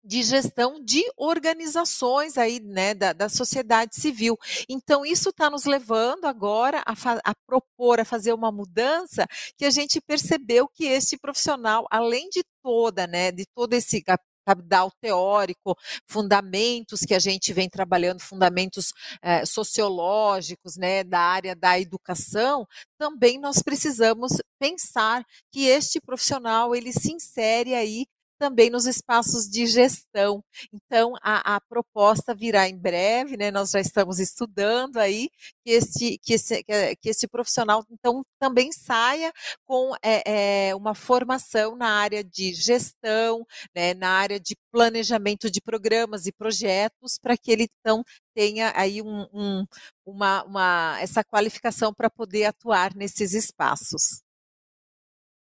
de 0.07 0.23
gestão 0.23 0.83
de 0.83 1.05
organizações 1.17 2.39
aí, 2.39 2.61
né, 2.61 2.95
da, 2.95 3.13
da 3.13 3.29
sociedade 3.29 3.97
civil. 3.97 4.39
Então, 4.69 5.05
isso 5.05 5.31
está 5.31 5.51
nos 5.51 5.65
levando 5.65 6.27
agora 6.27 6.83
a, 6.87 6.95
a, 7.25 7.35
propor, 7.47 8.01
a 8.01 8.05
fazer 8.05 8.33
uma 8.33 8.53
mudança 8.53 9.27
que 9.57 9.65
a 9.65 9.71
gente 9.71 10.01
percebeu 10.01 10.69
que 10.69 10.85
esse 10.85 11.19
profissional, 11.19 11.87
além 11.91 12.29
de 12.31 12.43
toda, 12.63 13.07
né, 13.07 13.33
de 13.33 13.45
todo 13.55 13.73
esse 13.75 14.03
capital 14.47 14.93
teórico, 15.01 15.77
fundamentos 16.09 17.01
que 17.01 17.15
a 17.15 17.19
gente 17.19 17.53
vem 17.53 17.69
trabalhando, 17.69 18.21
fundamentos 18.21 18.93
eh, 19.21 19.45
sociológicos, 19.45 20.77
né, 20.77 21.03
da 21.03 21.19
área 21.19 21.57
da 21.57 21.81
educação, 21.81 22.65
também 22.97 23.41
nós 23.41 23.61
precisamos 23.61 24.35
pensar 24.59 25.25
que 25.53 25.67
este 25.67 26.01
profissional 26.01 26.75
ele 26.75 26.93
se 26.93 27.13
insere 27.13 27.75
aí 27.75 28.07
também 28.39 28.71
nos 28.71 28.87
espaços 28.87 29.49
de 29.49 29.67
gestão. 29.67 30.43
Então, 30.73 31.15
a, 31.23 31.57
a, 31.57 31.61
proposta 31.61 32.35
virá 32.35 32.69
em 32.69 32.77
breve, 32.77 33.37
né? 33.37 33.51
Nós 33.51 33.71
já 33.71 33.81
estamos 33.81 34.19
estudando 34.19 34.99
aí 34.99 35.29
que 35.65 35.73
esse, 35.73 36.19
que 36.19 36.35
esse, 36.35 36.63
que 36.65 37.09
esse 37.09 37.27
profissional, 37.27 37.85
então, 37.91 38.25
também 38.39 38.73
saia 38.73 39.33
com 39.67 39.95
é, 40.03 40.69
é, 40.69 40.75
uma 40.75 40.95
formação 40.95 41.77
na 41.77 41.89
área 41.89 42.23
de 42.23 42.53
gestão, 42.55 43.47
né? 43.75 43.95
na 43.95 44.11
área 44.11 44.39
de 44.39 44.57
planejamento 44.71 45.51
de 45.51 45.61
programas 45.61 46.27
e 46.27 46.33
projetos, 46.33 47.19
para 47.21 47.37
que 47.37 47.51
ele, 47.51 47.69
então, 47.81 48.05
tenha 48.35 48.73
aí 48.77 49.01
um, 49.03 49.27
um, 49.33 49.67
uma, 50.05 50.45
uma, 50.45 50.99
essa 51.01 51.25
qualificação 51.25 51.93
para 51.95 52.11
poder 52.11 52.45
atuar 52.45 52.95
nesses 52.95 53.33
espaços. 53.33 54.23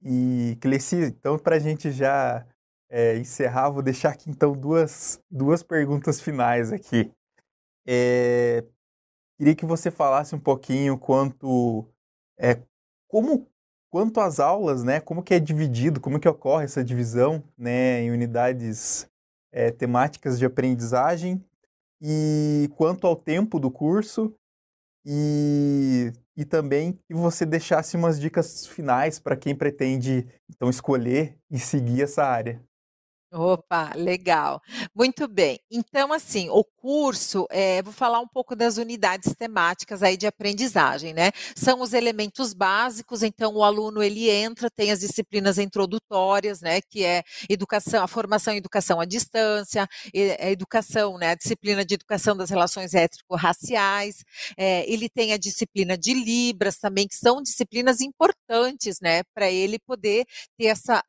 E, 0.03 0.57
Cleci, 0.61 0.97
então, 0.97 1.39
para 1.39 1.57
a 1.57 1.59
gente 1.59 1.91
já 1.91 2.47
é, 2.89 3.17
encerrar, 3.17 3.71
vou 3.71 3.83
deixar 3.83 4.11
aqui 4.11 4.31
então 4.31 4.53
duas, 4.53 5.21
duas 5.31 5.63
perguntas 5.63 6.21
finais 6.21 6.73
aqui. 6.73 7.11
É, 7.87 8.65
queria 9.39 9.55
que 9.55 9.67
você 9.67 9.91
falasse 9.91 10.35
um 10.35 10.41
pouquinho 10.41 10.99
quanto 10.99 11.87
é, 12.39 12.61
como 13.09 13.49
quanto 13.91 14.21
às 14.21 14.41
aulas, 14.41 14.85
né? 14.85 15.01
Como 15.01 15.23
que 15.23 15.35
é 15.35 15.41
dividido, 15.41 16.01
como 16.01 16.21
que 16.21 16.29
ocorre 16.29 16.65
essa 16.65 16.85
divisão, 16.85 17.43
né, 17.57 18.03
em 18.03 18.11
unidades 18.11 19.09
é, 19.53 19.71
temáticas 19.71 20.39
de 20.39 20.45
aprendizagem 20.45 21.43
e 22.01 22.71
quanto 22.77 23.07
ao 23.07 23.17
tempo 23.17 23.59
do 23.59 23.71
curso 23.71 24.35
e, 25.05 26.13
e 26.37 26.45
também 26.45 26.93
que 27.07 27.15
você 27.15 27.47
deixasse 27.47 27.97
umas 27.97 28.21
dicas 28.21 28.67
finais 28.67 29.19
para 29.19 29.37
quem 29.37 29.55
pretende 29.55 30.27
então 30.51 30.69
escolher 30.69 31.39
e 31.51 31.59
seguir 31.59 32.03
essa 32.03 32.25
área. 32.25 32.61
Opa, 33.39 33.93
legal. 33.95 34.63
Muito 34.95 35.29
bem. 35.29 35.61
Então, 35.71 36.11
assim, 36.11 36.49
o 36.49 36.65
curso, 36.65 37.47
eh, 37.51 37.83
vou 37.83 37.93
falar 37.93 38.19
um 38.21 38.27
pouco 38.27 38.57
das 38.57 38.79
unidades 38.79 39.35
temáticas 39.35 40.03
aí 40.03 40.17
de 40.17 40.27
aprendizagem, 40.27 41.13
né? 41.13 41.33
São 41.55 41.83
os 41.83 41.93
elementos 41.93 42.55
básicos, 42.55 43.23
então 43.23 43.55
o 43.55 43.63
aluno 43.63 44.03
ele 44.03 44.31
entra, 44.31 44.71
tem 44.71 44.91
as 44.91 45.01
disciplinas 45.01 45.59
introdutórias, 45.59 46.63
né? 46.63 46.81
Que 46.81 47.05
é 47.05 47.23
educação, 47.51 48.03
a 48.03 48.09
formação 48.09 48.55
em 48.55 48.57
educação 48.57 49.01
à 49.01 49.05
distância, 49.05 49.87
a 50.41 50.51
educação, 50.51 51.19
né? 51.19 51.33
A 51.33 51.35
disciplina 51.35 51.85
de 51.85 51.93
educação 51.95 52.35
das 52.35 52.49
relações 52.49 52.95
étnico-raciais. 52.95 54.25
Eh, 54.57 54.91
ele 54.91 55.11
tem 55.11 55.35
a 55.35 55.37
disciplina 55.37 55.99
de 55.99 56.15
Libras 56.15 56.79
também, 56.79 57.07
que 57.07 57.15
são 57.17 57.43
disciplinas 57.43 58.01
importantes, 58.01 58.99
né? 59.03 59.23
Para 59.35 59.51
ele 59.51 59.79
poder 59.79 60.25
ter 60.57 60.67
essa 60.69 61.03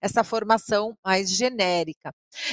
essa 0.00 0.24
formação 0.24 0.96
mais 1.04 1.30
genérica. 1.30 2.12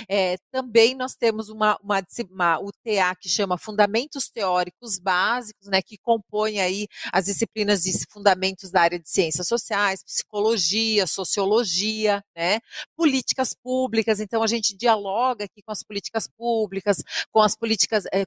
É, 0.09 0.37
também 0.51 0.95
nós 0.95 1.13
temos 1.15 1.49
uma, 1.49 1.77
uma, 1.81 2.01
uma 2.31 2.59
UTA 2.59 3.15
que 3.19 3.29
chama 3.29 3.57
Fundamentos 3.57 4.29
Teóricos 4.29 4.99
Básicos, 4.99 5.67
né, 5.67 5.81
que 5.81 5.97
compõe 5.97 6.59
aí 6.59 6.87
as 7.13 7.25
disciplinas 7.25 7.83
de 7.83 7.91
fundamentos 8.09 8.71
da 8.71 8.81
área 8.81 8.99
de 8.99 9.09
ciências 9.09 9.47
sociais, 9.47 10.03
psicologia, 10.03 11.05
sociologia, 11.05 12.23
né, 12.35 12.59
políticas 12.95 13.53
públicas. 13.53 14.19
Então 14.19 14.41
a 14.41 14.47
gente 14.47 14.75
dialoga 14.75 15.45
aqui 15.45 15.61
com 15.61 15.71
as 15.71 15.83
políticas 15.83 16.27
públicas, 16.27 16.97
com 17.31 17.41
as 17.41 17.55
políticas 17.55 18.05
é, 18.13 18.25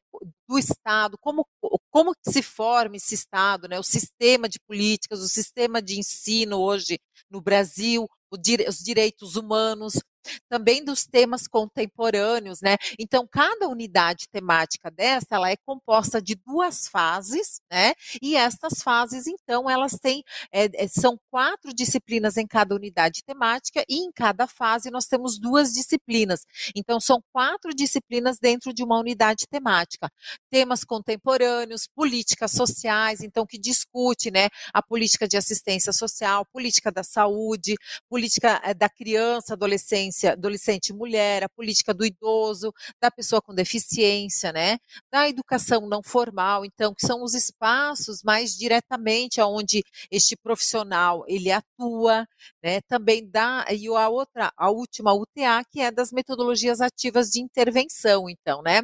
do 0.49 0.59
Estado, 0.59 1.17
como 1.21 1.47
como 1.91 2.13
se 2.27 2.43
forma 2.43 2.97
esse 2.97 3.15
Estado, 3.15 3.69
né, 3.69 3.79
o 3.79 3.83
sistema 3.83 4.49
de 4.49 4.59
políticas, 4.61 5.21
o 5.21 5.29
sistema 5.29 5.83
de 5.83 5.99
ensino 5.99 6.59
hoje 6.59 6.99
no 7.31 7.41
Brasil, 7.41 8.07
os 8.31 8.79
direitos 8.79 9.37
humanos, 9.37 9.95
também 10.49 10.85
dos 10.85 11.05
temas 11.07 11.47
contemporâneos, 11.47 12.61
né? 12.61 12.77
Então, 12.99 13.27
cada 13.27 13.69
unidade 13.69 14.29
temática 14.31 14.91
dessa, 14.91 15.27
ela 15.31 15.51
é 15.51 15.57
composta 15.57 16.21
de 16.21 16.35
duas 16.35 16.89
fases, 16.89 17.61
né? 17.71 17.95
E 18.21 18.37
estas 18.37 18.83
fases, 18.83 19.27
então, 19.27 19.69
elas 19.69 19.93
têm, 19.93 20.23
é, 20.53 20.69
são 20.89 21.19
quatro 21.31 21.73
disciplinas 21.73 22.37
em 22.37 22.47
cada 22.47 22.75
unidade 22.75 23.23
temática 23.25 23.85
e 23.89 24.05
em 24.05 24.13
cada 24.13 24.47
fase 24.47 24.91
nós 24.91 25.07
temos 25.07 25.39
duas 25.39 25.73
disciplinas. 25.73 26.47
Então, 26.75 27.01
são 27.01 27.23
quatro 27.33 27.75
disciplinas 27.75 28.39
dentro 28.39 28.73
de 28.73 28.83
uma 28.83 28.99
unidade 28.99 29.47
temática. 29.49 30.11
Temas 30.51 30.85
contemporâneos, 30.85 31.87
políticas 31.95 32.53
sociais, 32.53 33.21
então, 33.21 33.47
que 33.47 33.59
discute, 33.59 34.31
né? 34.31 34.49
A 34.73 34.83
política 34.83 35.27
de 35.27 35.37
assistência 35.37 35.93
social, 35.93 36.45
política 36.47 36.91
da 36.91 37.03
saúde, 37.03 37.75
política 38.09 38.61
da 38.75 38.89
criança, 38.89 39.55
adolescente, 39.55 40.10
adolescência, 40.11 40.33
adolescente 40.33 40.93
mulher, 40.93 41.45
a 41.45 41.49
política 41.49 41.95
do 41.95 42.05
idoso, 42.05 42.73
da 43.01 43.11
pessoa 43.11 43.41
com 43.41 43.55
deficiência, 43.55 44.53
né? 44.53 44.79
Da 45.11 45.29
educação 45.29 45.89
não 45.89 46.03
formal, 46.03 46.65
então, 46.65 46.95
que 46.95 47.07
são 47.07 47.23
os 47.23 47.35
espaços 47.35 48.23
mais 48.23 48.57
diretamente 48.57 49.41
aonde 49.41 49.83
este 50.11 50.37
profissional 50.37 51.25
ele 51.27 51.51
atua, 51.51 52.27
né? 52.63 52.81
Também 52.83 53.29
dá 53.29 53.65
e 53.71 53.87
a 53.89 54.09
outra, 54.09 54.53
a 54.57 54.71
última 54.71 55.13
UTA, 55.15 55.65
que 55.71 55.81
é 55.81 55.91
das 55.91 56.13
metodologias 56.13 56.81
ativas 56.81 57.31
de 57.31 57.41
intervenção, 57.41 58.29
então, 58.29 58.63
né? 58.63 58.83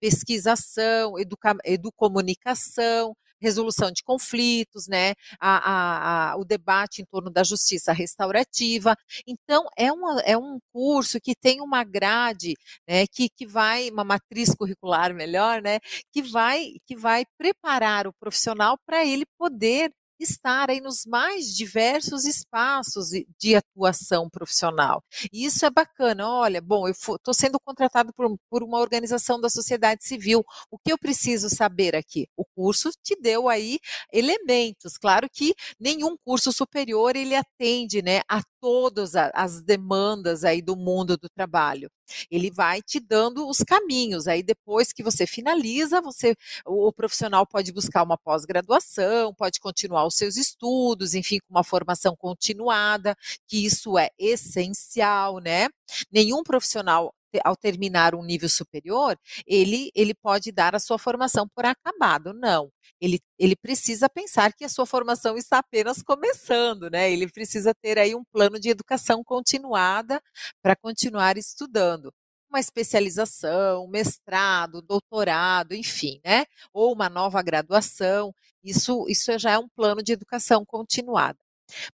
Pesquisação, 0.00 1.18
educa, 1.18 1.56
educomunicação, 1.64 3.14
resolução 3.40 3.90
de 3.90 4.02
conflitos, 4.02 4.86
né, 4.88 5.14
a, 5.40 5.58
a, 5.58 6.32
a, 6.32 6.36
o 6.36 6.44
debate 6.44 7.02
em 7.02 7.04
torno 7.04 7.30
da 7.30 7.42
justiça 7.42 7.92
restaurativa. 7.92 8.96
Então, 9.26 9.66
é, 9.76 9.92
uma, 9.92 10.20
é 10.22 10.36
um 10.36 10.58
curso 10.72 11.20
que 11.20 11.34
tem 11.34 11.60
uma 11.60 11.84
grade, 11.84 12.54
né, 12.88 13.06
que, 13.06 13.28
que 13.28 13.46
vai, 13.46 13.90
uma 13.90 14.04
matriz 14.04 14.54
curricular 14.54 15.14
melhor, 15.14 15.62
né, 15.62 15.78
que 16.12 16.22
vai, 16.22 16.72
que 16.86 16.96
vai 16.96 17.24
preparar 17.36 18.06
o 18.06 18.12
profissional 18.14 18.78
para 18.86 19.04
ele 19.04 19.24
poder 19.38 19.92
estar 20.18 20.70
aí 20.70 20.80
nos 20.80 21.04
mais 21.06 21.54
diversos 21.54 22.24
espaços 22.24 23.10
de 23.38 23.54
atuação 23.56 24.28
profissional. 24.28 25.02
E 25.32 25.44
isso 25.44 25.64
é 25.64 25.70
bacana. 25.70 26.28
Olha, 26.28 26.60
bom, 26.60 26.86
eu 26.86 26.92
estou 26.92 27.34
sendo 27.34 27.58
contratado 27.60 28.12
por, 28.12 28.36
por, 28.50 28.62
uma 28.62 28.78
organização 28.78 29.40
da 29.40 29.48
sociedade 29.48 30.04
civil. 30.04 30.44
O 30.70 30.78
que 30.78 30.92
eu 30.92 30.98
preciso 30.98 31.48
saber 31.48 31.94
aqui? 31.94 32.28
O 32.36 32.44
curso 32.44 32.90
te 33.02 33.16
deu 33.20 33.48
aí 33.48 33.78
elementos. 34.12 34.96
Claro 34.96 35.28
que 35.32 35.54
nenhum 35.78 36.16
curso 36.24 36.52
superior 36.52 37.16
ele 37.16 37.34
atende, 37.34 38.02
né, 38.02 38.20
a 38.28 38.42
todas 38.60 39.14
as 39.14 39.62
demandas 39.62 40.44
aí 40.44 40.60
do 40.60 40.76
mundo 40.76 41.16
do 41.16 41.28
trabalho. 41.28 41.90
Ele 42.30 42.50
vai 42.50 42.82
te 42.82 42.98
dando 42.98 43.48
os 43.48 43.58
caminhos. 43.58 44.26
Aí 44.26 44.42
depois 44.42 44.92
que 44.92 45.02
você 45.02 45.26
finaliza, 45.26 46.00
você 46.00 46.34
o, 46.66 46.92
profissional 46.92 47.46
pode 47.46 47.72
buscar 47.72 48.02
uma 48.02 48.18
pós-graduação, 48.18 49.34
pode 49.34 49.60
continuar 49.60 50.06
os 50.08 50.16
seus 50.16 50.36
estudos, 50.36 51.14
enfim, 51.14 51.38
com 51.38 51.54
uma 51.54 51.64
formação 51.64 52.16
continuada, 52.16 53.16
que 53.46 53.64
isso 53.64 53.98
é 53.98 54.08
essencial, 54.18 55.38
né? 55.38 55.68
Nenhum 56.10 56.42
profissional 56.42 57.14
ao 57.44 57.56
terminar 57.56 58.14
um 58.14 58.24
nível 58.24 58.48
superior, 58.48 59.18
ele, 59.46 59.90
ele 59.94 60.14
pode 60.14 60.50
dar 60.50 60.74
a 60.74 60.78
sua 60.78 60.98
formação 60.98 61.46
por 61.48 61.64
acabado. 61.66 62.32
Não. 62.32 62.70
Ele, 63.00 63.20
ele 63.38 63.54
precisa 63.54 64.08
pensar 64.08 64.52
que 64.52 64.64
a 64.64 64.68
sua 64.68 64.86
formação 64.86 65.36
está 65.36 65.58
apenas 65.58 66.02
começando, 66.02 66.90
né? 66.90 67.12
Ele 67.12 67.28
precisa 67.30 67.74
ter 67.74 67.98
aí 67.98 68.14
um 68.14 68.24
plano 68.24 68.58
de 68.58 68.70
educação 68.70 69.22
continuada 69.22 70.20
para 70.62 70.74
continuar 70.74 71.36
estudando. 71.36 72.12
Uma 72.50 72.60
especialização, 72.60 73.86
mestrado, 73.88 74.80
doutorado, 74.80 75.74
enfim, 75.74 76.20
né? 76.24 76.46
Ou 76.72 76.92
uma 76.94 77.08
nova 77.10 77.42
graduação. 77.42 78.34
Isso, 78.64 79.04
isso 79.08 79.38
já 79.38 79.52
é 79.52 79.58
um 79.58 79.68
plano 79.68 80.02
de 80.02 80.12
educação 80.12 80.64
continuada. 80.64 81.38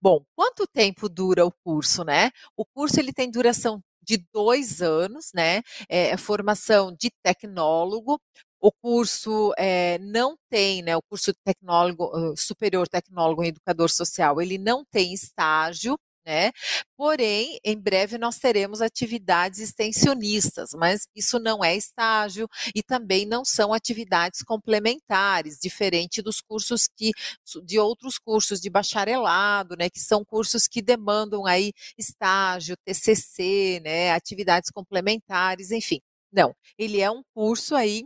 Bom, 0.01 0.25
quanto 0.37 0.67
tempo 0.67 1.09
dura 1.09 1.47
o 1.47 1.53
curso, 1.65 2.05
né? 2.05 2.31
O 2.57 2.65
curso 2.67 2.99
ele 3.01 3.13
tem 3.13 3.31
duração 3.31 3.81
de 4.03 4.19
dois 4.33 4.83
anos, 4.83 5.31
né? 5.35 5.63
É, 5.89 6.17
formação 6.17 6.93
de 6.93 7.11
tecnólogo. 7.23 8.21
O 8.61 8.73
curso 8.73 9.53
é, 9.57 9.99
não 9.99 10.37
tem, 10.51 10.83
né? 10.83 10.97
O 10.97 11.03
curso 11.03 11.33
tecnólogo, 11.45 12.35
superior 12.37 12.89
tecnólogo 12.89 13.45
em 13.45 13.49
educador 13.49 13.89
social, 13.91 14.41
ele 14.41 14.59
não 14.59 14.85
tem 14.85 15.15
estágio, 15.15 15.97
né? 16.25 16.53
Porém, 16.97 17.59
em 17.65 17.77
breve 17.79 18.19
nós 18.19 18.39
teremos 18.39 18.81
atividades 18.83 19.59
extensionistas, 19.61 20.71
mas 20.75 21.07
isso 21.15 21.39
não 21.39 21.65
é 21.65 21.75
estágio 21.77 22.49
e 22.75 22.83
também 22.83 23.27
não 23.27 23.45
são 23.45 23.73
atividades 23.73 24.43
complementares, 24.43 25.59
diferente 25.61 26.23
dos 26.23 26.41
cursos 26.41 26.89
que 26.97 27.13
de 27.65 27.79
outros 27.79 28.19
cursos 28.19 28.61
de 28.61 28.71
bacharelado, 28.71 29.77
né, 29.79 29.89
que 29.91 30.01
são 30.01 30.25
cursos 30.25 30.67
que 30.69 30.83
demandam 30.83 31.47
aí 31.47 31.73
estágio, 31.99 32.77
TCC, 32.85 33.81
né, 33.85 34.13
atividades 34.13 34.71
complementares, 34.71 35.71
enfim. 35.71 36.01
Não, 36.33 36.55
ele 36.79 37.01
é 37.01 37.11
um 37.11 37.23
curso 37.35 37.75
aí 37.75 38.05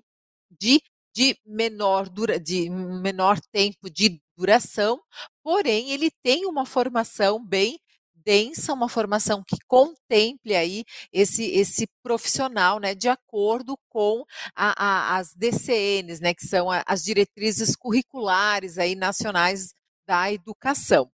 de 0.60 0.80
de 1.16 1.36
menor 1.46 2.08
dura, 2.08 2.40
de 2.40 2.68
menor 2.68 3.38
tempo 3.52 3.88
de 3.88 4.20
duração, 4.36 5.00
porém 5.44 5.90
ele 5.92 6.10
tem 6.22 6.44
uma 6.44 6.66
formação 6.66 7.44
bem 7.44 7.78
densa, 8.24 8.72
uma 8.72 8.88
formação 8.88 9.42
que 9.46 9.56
contemple 9.66 10.54
aí 10.54 10.84
esse, 11.12 11.44
esse 11.44 11.86
profissional, 12.02 12.78
né, 12.80 12.94
de 12.94 13.08
acordo 13.08 13.76
com 13.88 14.24
a, 14.54 15.14
a, 15.14 15.16
as 15.18 15.34
DCNs, 15.34 16.20
né, 16.20 16.34
que 16.34 16.46
são 16.46 16.68
as 16.86 17.02
diretrizes 17.02 17.76
curriculares 17.76 18.78
aí 18.78 18.94
nacionais 18.94 19.74
da 20.06 20.32
educação. 20.32 21.10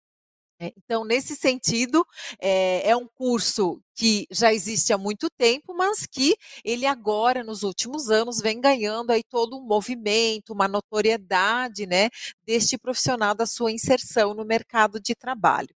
É, 0.60 0.72
então, 0.76 1.04
nesse 1.04 1.34
sentido, 1.34 2.06
é, 2.40 2.88
é, 2.90 2.96
um 2.96 3.08
curso 3.08 3.80
que 3.94 4.26
já 4.30 4.52
existe 4.52 4.92
há 4.92 4.98
muito 4.98 5.28
tempo, 5.36 5.74
mas 5.74 6.06
que 6.06 6.36
ele 6.64 6.86
agora, 6.86 7.42
nos 7.42 7.64
últimos 7.64 8.08
anos, 8.08 8.40
vem 8.40 8.60
ganhando 8.60 9.10
aí 9.10 9.22
todo 9.24 9.58
um 9.58 9.66
movimento, 9.66 10.52
uma 10.52 10.68
notoriedade, 10.68 11.86
né, 11.86 12.08
deste 12.46 12.78
profissional 12.78 13.34
da 13.34 13.46
sua 13.46 13.72
inserção 13.72 14.32
no 14.32 14.44
mercado 14.44 15.00
de 15.00 15.14
trabalho. 15.14 15.74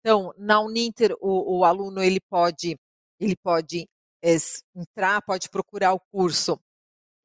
Então, 0.00 0.32
na 0.38 0.60
Uninter, 0.60 1.14
o, 1.20 1.58
o 1.58 1.64
aluno 1.64 2.02
ele 2.02 2.20
pode, 2.28 2.78
ele 3.20 3.36
pode 3.36 3.88
é, 4.22 4.36
entrar, 4.74 5.22
pode 5.22 5.48
procurar 5.48 5.92
o 5.92 6.00
curso 6.12 6.60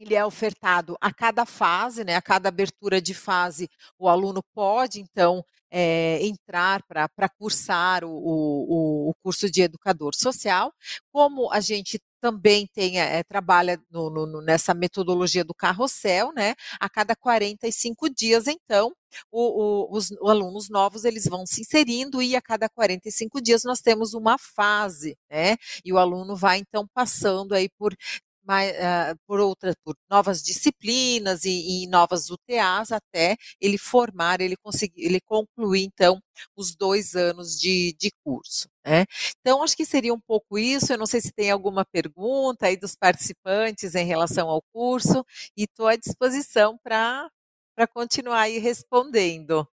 ele 0.02 0.16
é 0.16 0.26
ofertado 0.26 0.98
a 1.00 1.14
cada 1.14 1.46
fase, 1.46 2.04
né, 2.04 2.16
a 2.16 2.22
cada 2.22 2.50
abertura 2.50 3.00
de 3.00 3.14
fase, 3.14 3.70
o 4.00 4.10
aluno 4.10 4.42
pode, 4.52 5.00
então, 5.00 5.46
é, 5.70 6.20
entrar 6.26 6.84
para 6.84 7.30
cursar 7.30 8.04
o, 8.04 8.10
o, 8.10 9.10
o, 9.10 9.14
curso 9.24 9.50
de 9.50 9.62
educador 9.62 10.14
social. 10.16 10.74
Como 11.14 11.52
a 11.52 11.62
gente 11.62 12.00
também 12.22 12.68
tem, 12.68 13.00
é, 13.02 13.24
trabalha 13.24 13.82
no, 13.90 14.10
no, 14.10 14.42
nessa 14.42 14.74
metodologia 14.74 15.44
do 15.44 15.54
carrossel, 15.54 16.32
né? 16.34 16.54
A 16.80 16.88
cada 16.90 17.16
45 17.16 18.10
dias, 18.10 18.48
então, 18.48 18.94
o, 19.32 19.88
o, 19.94 19.98
os 19.98 20.12
alunos 20.22 20.70
novos 20.70 21.04
eles 21.04 21.26
vão 21.26 21.46
se 21.46 21.62
inserindo 21.62 22.22
e 22.22 22.36
a 22.36 22.42
cada 22.42 22.70
45 22.70 23.42
dias 23.42 23.64
nós 23.64 23.82
temos 23.82 24.14
uma 24.14 24.38
fase, 24.38 25.18
né? 25.30 25.58
E 25.84 25.92
o 25.92 25.98
aluno 25.98 26.36
vai 26.36 26.60
então 26.60 26.88
passando 26.94 27.54
aí 27.54 27.68
por 27.78 27.96
mais, 28.44 28.72
uh, 28.72 28.82
ah, 28.82 29.16
por 29.28 29.40
outras, 29.40 29.76
por 29.84 29.96
novas 30.10 30.42
disciplinas 30.42 31.46
e, 31.46 31.84
e, 31.84 31.88
novas 31.88 32.30
UTAs 32.30 32.92
até 32.92 33.38
ele 33.60 33.78
formar, 33.78 34.42
ele 34.42 34.56
conseguir, 34.58 35.02
ele 35.04 35.20
concluir 35.22 35.84
então 35.84 36.20
os 36.56 36.76
dois 36.76 37.16
anos 37.16 37.60
de, 37.60 37.96
de 38.00 38.12
curso. 38.24 38.68
Né? 38.86 39.06
Então 39.40 39.64
acho 39.64 39.76
que 39.78 39.86
seria 39.86 40.14
um 40.14 40.20
pouco 40.20 40.58
isso. 40.58 40.92
Eu 40.92 40.98
não 40.98 41.06
sei 41.06 41.22
se 41.22 41.32
tem 41.32 41.52
alguma 41.52 41.86
pergunta 41.86 42.68
aí 42.68 42.78
dos 42.78 42.96
participantes 42.96 43.96
em 43.96 44.06
relação 44.06 44.50
ao 44.50 44.62
curso 44.74 45.26
e 45.56 45.64
estou 45.64 45.88
à 45.88 45.96
disposição 45.96 46.78
para 46.84 47.30
para 47.74 47.88
continuar 47.88 48.42
aí 48.42 48.58
respondendo. 48.58 49.68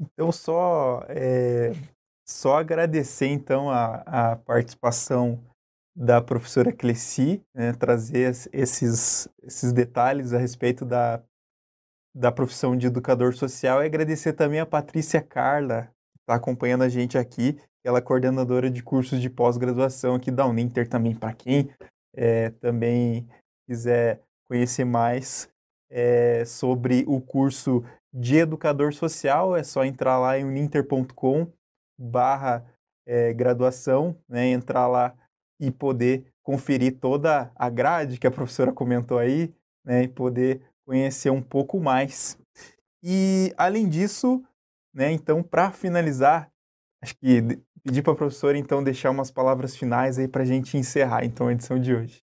Então 0.00 0.30
só 0.32 1.02
é, 1.08 1.72
só 2.24 2.58
agradecer 2.58 3.28
então 3.28 3.70
a, 3.70 4.32
a 4.32 4.36
participação 4.36 5.42
da 5.98 6.22
professora 6.22 6.72
Cleci, 6.72 7.42
né, 7.52 7.72
trazer 7.72 8.32
esses, 8.52 9.28
esses 9.42 9.72
detalhes 9.72 10.32
a 10.32 10.38
respeito 10.38 10.84
da, 10.84 11.20
da 12.14 12.30
profissão 12.30 12.76
de 12.76 12.86
educador 12.86 13.34
social 13.34 13.82
e 13.82 13.86
agradecer 13.86 14.32
também 14.34 14.60
a 14.60 14.66
Patrícia 14.66 15.20
Carla, 15.20 15.90
que 16.12 16.20
está 16.20 16.36
acompanhando 16.36 16.84
a 16.84 16.88
gente 16.88 17.18
aqui, 17.18 17.60
ela 17.84 17.98
é 17.98 18.02
coordenadora 18.02 18.70
de 18.70 18.80
cursos 18.80 19.20
de 19.20 19.28
pós-graduação 19.28 20.14
aqui 20.14 20.30
da 20.30 20.46
Uninter 20.46 20.88
também, 20.88 21.16
para 21.16 21.32
quem 21.32 21.68
é, 22.14 22.50
também 22.50 23.28
quiser 23.66 24.22
conhecer 24.48 24.84
mais 24.84 25.48
é, 25.90 26.44
sobre 26.44 27.04
o 27.08 27.20
curso 27.20 27.84
de 28.12 28.36
educador 28.36 28.92
social, 28.92 29.56
é 29.56 29.64
só 29.64 29.84
entrar 29.84 30.16
lá 30.20 30.38
em 30.38 30.44
uninter.com 30.44 31.50
barra 31.98 32.64
é, 33.04 33.32
graduação, 33.32 34.16
né, 34.28 34.46
entrar 34.46 34.86
lá 34.86 35.12
e 35.60 35.70
poder 35.70 36.24
conferir 36.42 36.98
toda 36.98 37.50
a 37.54 37.68
grade 37.68 38.18
que 38.18 38.26
a 38.26 38.30
professora 38.30 38.72
comentou 38.72 39.18
aí, 39.18 39.52
né, 39.84 40.04
e 40.04 40.08
poder 40.08 40.62
conhecer 40.86 41.30
um 41.30 41.42
pouco 41.42 41.78
mais. 41.78 42.38
E 43.02 43.52
além 43.56 43.88
disso, 43.88 44.42
né, 44.94 45.12
então 45.12 45.42
para 45.42 45.70
finalizar, 45.70 46.50
acho 47.02 47.14
que 47.16 47.42
pedir 47.82 48.02
para 48.02 48.12
a 48.12 48.16
professora 48.16 48.58
então 48.58 48.82
deixar 48.82 49.10
umas 49.10 49.30
palavras 49.30 49.76
finais 49.76 50.18
aí 50.18 50.28
para 50.28 50.42
a 50.42 50.46
gente 50.46 50.76
encerrar 50.76 51.24
então 51.24 51.48
a 51.48 51.52
edição 51.52 51.78
de 51.78 51.94
hoje. 51.94 52.27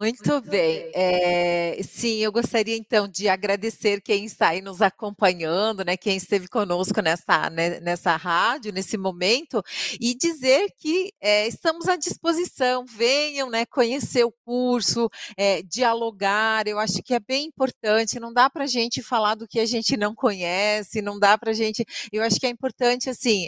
Muito 0.00 0.40
bem. 0.42 0.90
É, 0.92 1.80
sim, 1.84 2.16
eu 2.18 2.32
gostaria 2.32 2.76
então 2.76 3.06
de 3.06 3.28
agradecer 3.28 4.00
quem 4.02 4.24
está 4.24 4.48
aí 4.48 4.60
nos 4.60 4.82
acompanhando, 4.82 5.84
né, 5.84 5.96
quem 5.96 6.16
esteve 6.16 6.48
conosco 6.48 7.00
nessa, 7.00 7.48
né, 7.48 7.78
nessa 7.80 8.16
rádio, 8.16 8.72
nesse 8.72 8.98
momento, 8.98 9.62
e 10.00 10.12
dizer 10.16 10.68
que 10.78 11.12
é, 11.20 11.46
estamos 11.46 11.88
à 11.88 11.94
disposição. 11.96 12.84
Venham 12.84 13.48
né, 13.48 13.64
conhecer 13.64 14.24
o 14.24 14.32
curso, 14.44 15.08
é, 15.36 15.62
dialogar. 15.62 16.66
Eu 16.66 16.78
acho 16.80 17.00
que 17.02 17.14
é 17.14 17.20
bem 17.20 17.46
importante. 17.46 18.18
Não 18.18 18.32
dá 18.32 18.50
para 18.50 18.64
a 18.64 18.66
gente 18.66 19.00
falar 19.00 19.36
do 19.36 19.46
que 19.46 19.60
a 19.60 19.66
gente 19.66 19.96
não 19.96 20.12
conhece, 20.14 21.00
não 21.00 21.20
dá 21.20 21.38
para 21.38 21.52
a 21.52 21.54
gente. 21.54 21.84
Eu 22.12 22.22
acho 22.24 22.40
que 22.40 22.46
é 22.46 22.50
importante 22.50 23.08
assim 23.08 23.46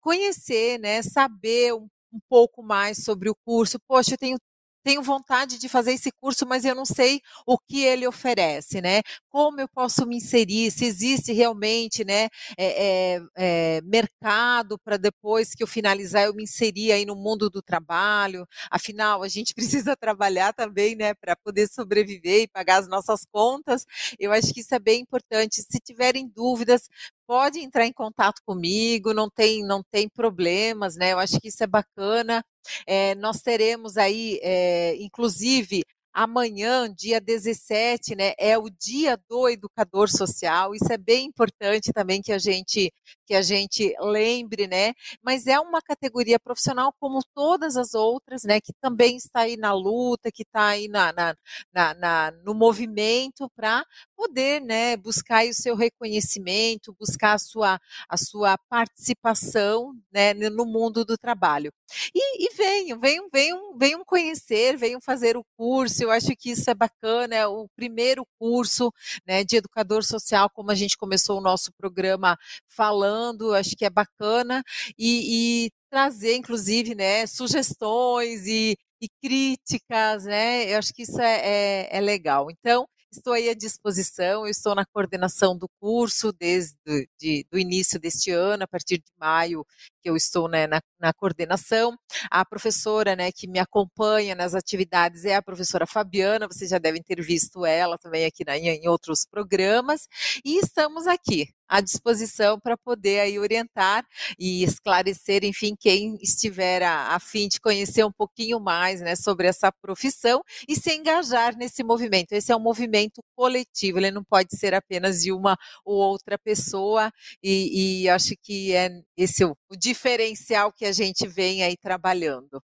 conhecer, 0.00 0.78
né, 0.78 1.02
saber 1.02 1.72
um 1.74 1.88
um 2.12 2.18
pouco 2.28 2.60
mais 2.60 3.04
sobre 3.04 3.30
o 3.30 3.36
curso. 3.44 3.78
Poxa, 3.86 4.14
eu 4.14 4.18
tenho 4.18 4.36
tenho 4.82 5.02
vontade 5.02 5.58
de 5.58 5.68
fazer 5.68 5.92
esse 5.92 6.10
curso, 6.20 6.46
mas 6.46 6.64
eu 6.64 6.74
não 6.74 6.84
sei 6.84 7.20
o 7.46 7.58
que 7.58 7.84
ele 7.84 8.06
oferece, 8.06 8.80
né? 8.80 9.02
Como 9.28 9.60
eu 9.60 9.68
posso 9.68 10.06
me 10.06 10.16
inserir? 10.16 10.70
Se 10.70 10.84
existe 10.84 11.32
realmente, 11.32 12.04
né, 12.04 12.28
é, 12.58 13.16
é, 13.16 13.20
é, 13.36 13.80
mercado 13.82 14.78
para 14.78 14.96
depois 14.96 15.54
que 15.54 15.62
eu 15.62 15.66
finalizar 15.66 16.24
eu 16.24 16.34
me 16.34 16.44
inserir 16.44 16.92
aí 16.92 17.04
no 17.04 17.14
mundo 17.16 17.48
do 17.50 17.62
trabalho. 17.62 18.46
Afinal, 18.70 19.22
a 19.22 19.28
gente 19.28 19.54
precisa 19.84 19.96
trabalhar 19.96 20.52
também, 20.52 20.96
né, 20.96 21.14
para 21.14 21.36
poder 21.36 21.68
sobreviver 21.68 22.42
e 22.42 22.48
pagar 22.48 22.78
as 22.80 22.88
nossas 22.88 23.20
contas. 23.32 23.84
Eu 24.18 24.32
acho 24.32 24.52
que 24.52 24.60
isso 24.60 24.74
é 24.74 24.78
bem 24.78 25.00
importante. 25.02 25.62
Se 25.62 25.78
tiverem 25.80 26.28
dúvidas, 26.28 26.88
pode 27.26 27.60
entrar 27.60 27.86
em 27.86 27.92
contato 27.92 28.42
comigo, 28.44 29.14
não 29.14 29.30
tem, 29.30 29.62
não 29.64 29.82
tem 29.90 30.08
problemas, 30.08 30.96
né? 30.96 31.12
Eu 31.12 31.18
acho 31.20 31.38
que 31.40 31.46
isso 31.48 31.62
é 31.62 31.66
bacana. 31.66 32.42
É, 32.86 33.14
nós 33.16 33.40
teremos 33.40 33.96
aí, 33.96 34.38
é, 34.42 34.96
inclusive, 34.96 35.82
amanhã, 36.12 36.92
dia 36.92 37.20
17, 37.20 38.14
né, 38.16 38.32
é 38.38 38.58
o 38.58 38.68
dia 38.68 39.18
do 39.28 39.48
educador 39.48 40.08
social. 40.08 40.74
Isso 40.74 40.92
é 40.92 40.98
bem 40.98 41.26
importante 41.26 41.92
também 41.92 42.20
que 42.20 42.32
a 42.32 42.38
gente 42.38 42.92
que 43.30 43.34
a 43.36 43.42
gente 43.42 43.94
lembre, 44.00 44.66
né? 44.66 44.92
Mas 45.22 45.46
é 45.46 45.60
uma 45.60 45.80
categoria 45.80 46.36
profissional 46.36 46.92
como 46.98 47.20
todas 47.32 47.76
as 47.76 47.94
outras, 47.94 48.42
né, 48.42 48.60
que 48.60 48.72
também 48.80 49.16
está 49.16 49.42
aí 49.42 49.56
na 49.56 49.72
luta, 49.72 50.32
que 50.32 50.42
está 50.42 50.66
aí 50.66 50.88
na, 50.88 51.12
na, 51.12 51.36
na, 51.72 51.94
na 51.94 52.30
no 52.44 52.52
movimento 52.54 53.48
para 53.54 53.84
poder, 54.16 54.60
né, 54.60 54.96
buscar 54.96 55.46
o 55.46 55.54
seu 55.54 55.76
reconhecimento, 55.76 56.92
buscar 56.98 57.34
a 57.34 57.38
sua 57.38 57.80
a 58.08 58.16
sua 58.16 58.58
participação, 58.68 59.94
né, 60.12 60.34
no 60.34 60.66
mundo 60.66 61.04
do 61.04 61.16
trabalho. 61.16 61.72
E, 62.12 62.46
e 62.46 62.54
venham, 62.54 62.98
venham, 62.98 63.28
venham, 63.32 63.78
venham 63.78 64.04
conhecer, 64.04 64.76
venham 64.76 65.00
fazer 65.00 65.36
o 65.36 65.44
curso. 65.56 66.02
Eu 66.02 66.10
acho 66.10 66.34
que 66.36 66.50
isso 66.50 66.68
é 66.68 66.74
bacana. 66.74 67.34
É 67.34 67.46
o 67.46 67.68
primeiro 67.76 68.26
curso, 68.38 68.92
né, 69.26 69.44
de 69.44 69.56
educador 69.56 70.02
social, 70.04 70.50
como 70.50 70.70
a 70.70 70.74
gente 70.74 70.96
começou 70.96 71.38
o 71.38 71.40
nosso 71.40 71.72
programa 71.72 72.36
falando. 72.68 73.19
Acho 73.54 73.76
que 73.76 73.84
é 73.84 73.90
bacana 73.90 74.62
e, 74.98 75.66
e 75.66 75.70
trazer, 75.90 76.36
inclusive, 76.36 76.94
né, 76.94 77.26
sugestões 77.26 78.46
e, 78.46 78.76
e 79.00 79.08
críticas, 79.22 80.24
né? 80.24 80.72
Eu 80.72 80.78
acho 80.78 80.92
que 80.94 81.02
isso 81.02 81.20
é, 81.20 81.86
é, 81.88 81.96
é 81.98 82.00
legal. 82.00 82.50
Então, 82.50 82.86
Estou 83.12 83.32
aí 83.32 83.48
à 83.48 83.54
disposição, 83.54 84.46
eu 84.46 84.50
estou 84.50 84.72
na 84.72 84.86
coordenação 84.86 85.58
do 85.58 85.68
curso 85.80 86.32
desde 86.32 86.76
de, 87.18 87.44
do 87.50 87.58
início 87.58 87.98
deste 87.98 88.30
ano, 88.30 88.62
a 88.62 88.68
partir 88.68 88.98
de 88.98 89.10
maio 89.18 89.66
que 90.00 90.08
eu 90.08 90.16
estou 90.16 90.48
né, 90.48 90.66
na, 90.66 90.80
na, 90.98 91.12
coordenação. 91.12 91.96
A 92.30 92.44
professora 92.44 93.14
né, 93.16 93.30
que 93.32 93.46
me 93.46 93.58
acompanha 93.58 94.34
nas 94.34 94.54
atividades 94.54 95.24
é 95.24 95.34
a 95.34 95.42
professora 95.42 95.86
Fabiana, 95.86 96.48
vocês 96.48 96.70
já 96.70 96.78
devem 96.78 97.02
ter 97.02 97.20
visto 97.22 97.64
ela 97.64 97.98
também 97.98 98.24
aqui 98.24 98.44
na, 98.44 98.56
em 98.56 98.88
outros 98.88 99.26
programas. 99.30 100.08
E 100.44 100.58
estamos 100.58 101.06
aqui 101.06 101.48
à 101.70 101.80
disposição 101.80 102.58
para 102.58 102.76
poder 102.76 103.20
aí 103.20 103.38
orientar 103.38 104.04
e 104.36 104.64
esclarecer, 104.64 105.44
enfim, 105.44 105.76
quem 105.78 106.16
estiver 106.20 106.82
a, 106.82 107.14
a 107.14 107.20
fim 107.20 107.46
de 107.46 107.60
conhecer 107.60 108.04
um 108.04 108.10
pouquinho 108.10 108.58
mais 108.58 109.00
né, 109.00 109.14
sobre 109.14 109.46
essa 109.46 109.70
profissão 109.70 110.42
e 110.68 110.74
se 110.74 110.92
engajar 110.92 111.56
nesse 111.56 111.84
movimento. 111.84 112.32
Esse 112.32 112.50
é 112.50 112.56
um 112.56 112.60
movimento 112.60 113.22
coletivo, 113.36 113.98
ele 113.98 114.10
não 114.10 114.24
pode 114.24 114.56
ser 114.56 114.74
apenas 114.74 115.22
de 115.22 115.32
uma 115.32 115.56
ou 115.84 115.96
outra 115.96 116.36
pessoa, 116.36 117.12
e, 117.40 118.02
e 118.02 118.08
acho 118.08 118.34
que 118.42 118.72
é 118.74 118.90
esse 119.16 119.44
o, 119.44 119.56
o 119.70 119.76
diferencial 119.90 120.72
que 120.72 120.84
a 120.84 120.92
gente 120.92 121.26
vem 121.26 121.64
aí 121.64 121.76
trabalhando. 121.76 122.62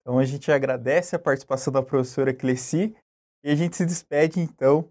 Então 0.00 0.20
a 0.20 0.24
gente 0.24 0.52
agradece 0.52 1.16
a 1.16 1.18
participação 1.18 1.72
da 1.72 1.82
professora 1.82 2.32
Cleci 2.32 2.94
e 3.42 3.50
a 3.50 3.56
gente 3.56 3.76
se 3.76 3.84
despede 3.84 4.38
então 4.38 4.88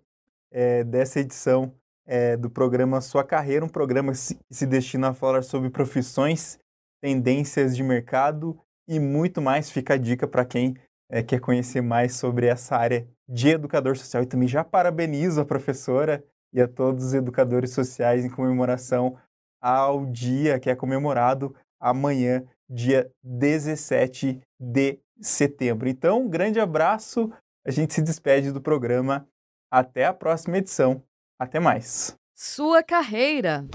é, 0.51 0.83
dessa 0.83 1.21
edição 1.21 1.73
é, 2.05 2.35
do 2.35 2.49
programa 2.49 2.99
Sua 2.99 3.23
Carreira, 3.23 3.63
um 3.63 3.69
programa 3.69 4.11
que 4.11 4.17
se, 4.17 4.65
destina 4.65 5.09
a 5.09 5.13
falar 5.13 5.41
sobre 5.41 5.69
profissões, 5.69 6.59
tendências 7.01 7.75
de 7.75 7.81
mercado 7.81 8.59
e 8.85 8.99
muito 8.99 9.41
mais. 9.41 9.69
Fica 9.69 9.93
a 9.93 9.97
dica 9.97 10.27
para 10.27 10.43
quem 10.43 10.75
é, 11.09 11.23
quer 11.23 11.39
conhecer 11.39 11.81
mais 11.81 12.15
sobre 12.15 12.47
essa 12.47 12.75
área 12.75 13.07
de 13.27 13.47
educador 13.47 13.95
social. 13.95 14.21
E 14.21 14.27
também 14.27 14.49
já 14.49 14.65
parabenizo 14.65 15.39
a 15.39 15.45
professora 15.45 16.21
e 16.51 16.61
a 16.61 16.67
todos 16.67 17.05
os 17.05 17.13
educadores 17.13 17.71
sociais 17.71 18.25
em 18.25 18.29
comemoração 18.29 19.17
ao 19.65 20.05
dia 20.05 20.59
que 20.59 20.69
é 20.69 20.75
comemorado 20.75 21.55
amanhã, 21.79 22.43
dia 22.69 23.09
17 23.23 24.39
de 24.59 24.99
setembro. 25.19 25.89
Então, 25.89 26.21
um 26.21 26.29
grande 26.29 26.59
abraço. 26.59 27.33
A 27.65 27.71
gente 27.71 27.91
se 27.91 28.01
despede 28.03 28.51
do 28.51 28.61
programa. 28.61 29.27
Até 29.71 30.05
a 30.05 30.13
próxima 30.13 30.59
edição. 30.59 31.01
Até 31.39 31.59
mais. 31.59 32.15
Sua 32.35 32.83
carreira. 32.83 33.65